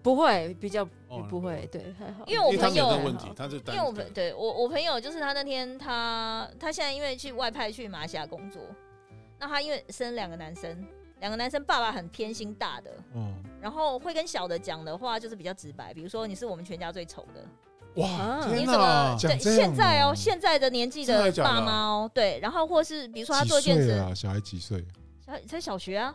[0.04, 2.24] 不会，比较哦不会，对，还好。
[2.26, 8.60] 因为我朋友问题，他就因为我朋对我我朋友就是他那天他他现在因为去外派去马来西亚工作，
[9.40, 10.86] 那他因为生两个男生，
[11.20, 24.14] 两个男生爸爸很偏心大的，嗯，然后会跟小的讲的话就是比较直白，比如说你是我们全家最丑的，哇，你怎么现在哦哦现在的年纪的爸妈哦，对，然后或是比如说他做一件事，岁啊？
[24.14, 24.84] 小孩几岁？
[25.24, 26.14] 小才小学啊，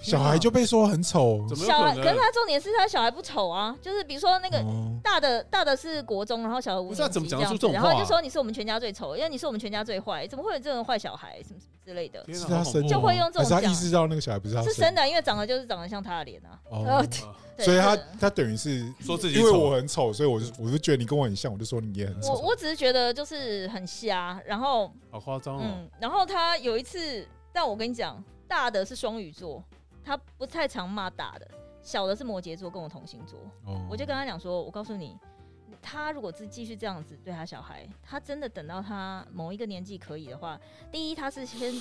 [0.00, 4.84] 小孩就被说很丑，怎么有小孩，可是他重点是他小孩不丑啊，就是比如说那个哦。
[5.00, 17.06] 大的大的是国中，然后小的五不是啊年怎么讲得出级这样子，然后就说你是我们全家最丑，因为你是我们全家最坏，怎么会有这种坏小孩什么什么之类的，是他生就会好恐怖哦用这种讲还是他意识到那个小孩不是他是生的，因为长得就是长得像他的脸啊，哦。
[17.56, 18.02] 对所以他是。
[18.20, 19.58] 他等于是说自己因为丑。
[19.58, 22.32] 我很丑，所以我就我就觉得你跟我很像，我就说你也很我丑。
[22.34, 25.60] 我只是觉得就是很瞎，然后好夸张哦。
[25.64, 29.64] 嗯，然后他有一次，但我跟你讲，大的是双鱼座，
[30.08, 31.46] 他不太常骂大的，
[31.82, 33.86] 小的是摩羯座，跟我同星座，哦。
[33.90, 35.18] 我就跟他讲说，我告诉你，
[35.82, 40.58] 他如果是继续这样子对他小孩，他真的等到他某一个年纪可以的话，
[40.90, 41.74] 第一他是先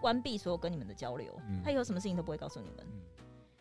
[0.00, 1.62] 关闭所有跟你们的交流，嗯。
[1.62, 2.84] 他以后什么事情都不会告诉你们。
[2.90, 3.00] 嗯。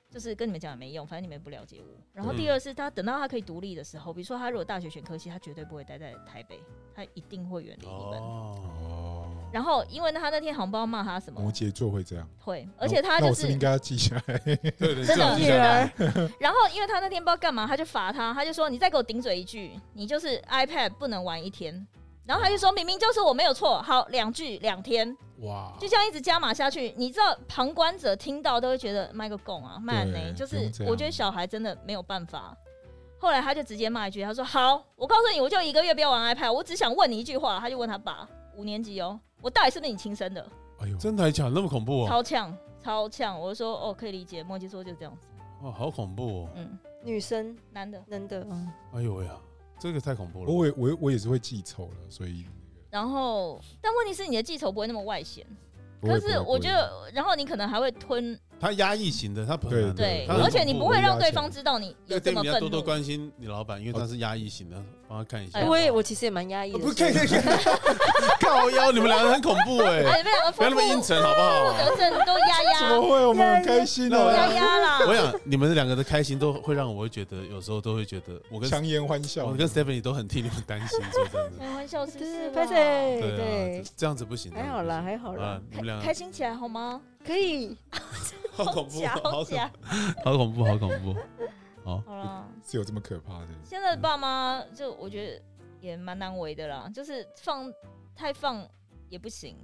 [0.10, 2.00] 就是跟你们讲也没用，反正你们也不了解我。
[2.14, 6.64] 然后嗯第二是他等到他可以独立的时候，比如说他如果大学选科系，他绝对不会待在台北，
[6.96, 8.20] 他一定会远离你们。
[8.20, 14.38] 哦，哦，然后因为他那天好像不知道骂他什么摩，羯座会这样，会，而且他就是那我是不是应该要记下来。
[14.40, 21.86] 对对，真的女记下来儿，然后因为他那天不知道干嘛，他就罚他，他就说你再给我顶嘴一句，你就是 iPad 不能玩一天。
[22.26, 26.94] 然后他就说明明就是我没有错，好两句两天，哇，就这样一直加码下去。
[26.98, 32.58] 你知道旁观者听到都会觉得卖个供啊，卖呢，就是不用这样我觉得小孩真的没有办法。
[33.20, 37.60] 后来他就直接骂一句，他说好，我告诉你，我就一个月不要玩 iPad，我只想问你一句话。
[37.60, 40.50] 他就问他爸，五年级哦，我到底是不是你亲生的？
[40.80, 42.10] 哎呦，真的还假的那么恐怖啊？
[42.10, 43.40] 超呛，超呛。
[43.40, 45.28] 我就说哦，可以理解，摩羯座就这样子，
[45.62, 46.50] 哦，好恐怖哦！
[46.56, 48.02] 嗯，女生男的。
[48.08, 49.38] 男的，嗯，哎呦喂呀，
[49.78, 50.52] 这个太恐怖了。
[50.52, 52.46] 我也我我也是会记仇了，所以
[52.90, 55.46] 然后，但问题是你的记仇不会那么外显，
[56.02, 62.86] 可是我觉，得，然后你可能还会吞，他压抑型的，他很对难对，而且你不会让对方知道你有这么愤你要多多怒。
[62.86, 64.78] 关心你老板，因为他是压抑型的，
[65.08, 65.60] 帮他看一下。
[65.60, 67.14] 哎我也我其实也蛮压抑的，不可以，
[68.40, 71.78] 靠腰，你们两个很恐怖哎，哎，没有，不要那么阴沉好不好？
[71.78, 73.26] 得症都压压怎么会？
[73.26, 75.00] 我们很开心那我压啊，压啦。
[75.08, 79.54] 我想你们两个的开心都会让我会觉得，有时候都会觉得，我跟强颜欢笑我。
[79.54, 81.52] 跟 Stephanie 都很替你们担心， 说真的。
[81.60, 82.54] 开玩笑是不是对，啦？
[82.54, 83.22] 拍谁？
[83.36, 84.52] 对这样子不行。
[84.54, 87.02] 还好啦，还好啊啦，，你们俩开开心起来好吗？
[87.24, 87.78] 可以。
[88.52, 89.72] 好恐怖，好恐假。
[90.24, 91.16] 好恐怖，好恐怖。
[91.84, 93.48] 好，好了，是有这么可怕的？
[93.64, 95.42] 现在的爸妈就我觉得
[95.82, 97.74] 也蛮难为的啦，就是放
[98.16, 98.68] 太放
[99.10, 99.58] 也不行。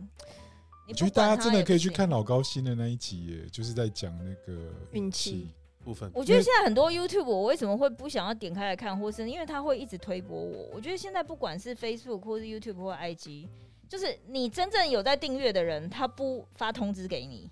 [0.87, 5.49] 我觉得大家真的可以去看老高新的那一集耶，就是在讲那个运气。
[5.81, 10.69] 部分我觉得现在很多 YouTube，我为什么会不想要点开来看，或是因为它会一直推播我。
[10.73, 13.47] 我觉得现在不管是 Facebook 或是 YouTube 或 IG，
[13.89, 17.49] 就是你真正有在订阅的人，他不发通知给你，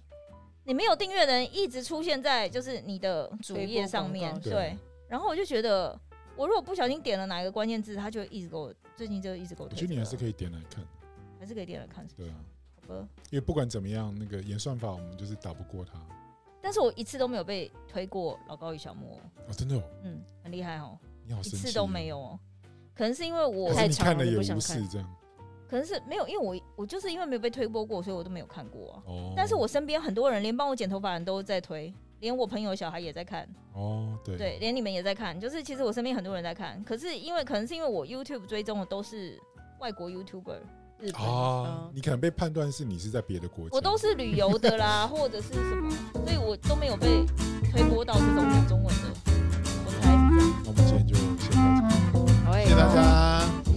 [0.64, 4.78] 你没有订阅的人一直出现在就是你的主页上面，对。
[5.10, 6.00] 然后我就觉得，
[6.36, 10.86] 我如果不小心点了哪一个关键字，他就一直给我，最近就一直给我推、我觉得你还是可以点来看，
[11.40, 12.36] 还是可以点来看，对啊，
[12.82, 13.08] 好吧？
[13.32, 15.94] 因为不管怎么样，那个演算法我们就是打不过他。
[16.62, 22.40] 但是我一次都没有被推过老高与小莫，哦，真的哦，嗯，很厉害哦，你好神奇，次都没有哦。
[22.94, 25.16] 可能是因为我还是你太长了看了也不想看视这样。
[25.70, 29.04] 可能是没有，因为我我就是因为没有被推播过，所以我都没有看过啊。
[29.06, 35.40] 哦，但是我身边很多人，连帮我剪头发的人都在推，连我朋友小孩也在看，哦，对对，连你们也在看。
[35.40, 39.38] 就是其实我身边很多人在看，可是因为可能是因为我 YouTube 追踪的都是
[39.80, 40.58] 外国 YouTuber，
[41.00, 47.26] 日本啊，你可能被判断是你是在别的国家，我都是旅游的啦， 或者是什么，所以我都没有被
[47.72, 49.04] 推播到这种讲中文的。
[49.86, 50.62] 我猜是这样。
[50.64, 52.64] 那我们今天就先到这里。
[52.64, 53.77] 谢谢大家。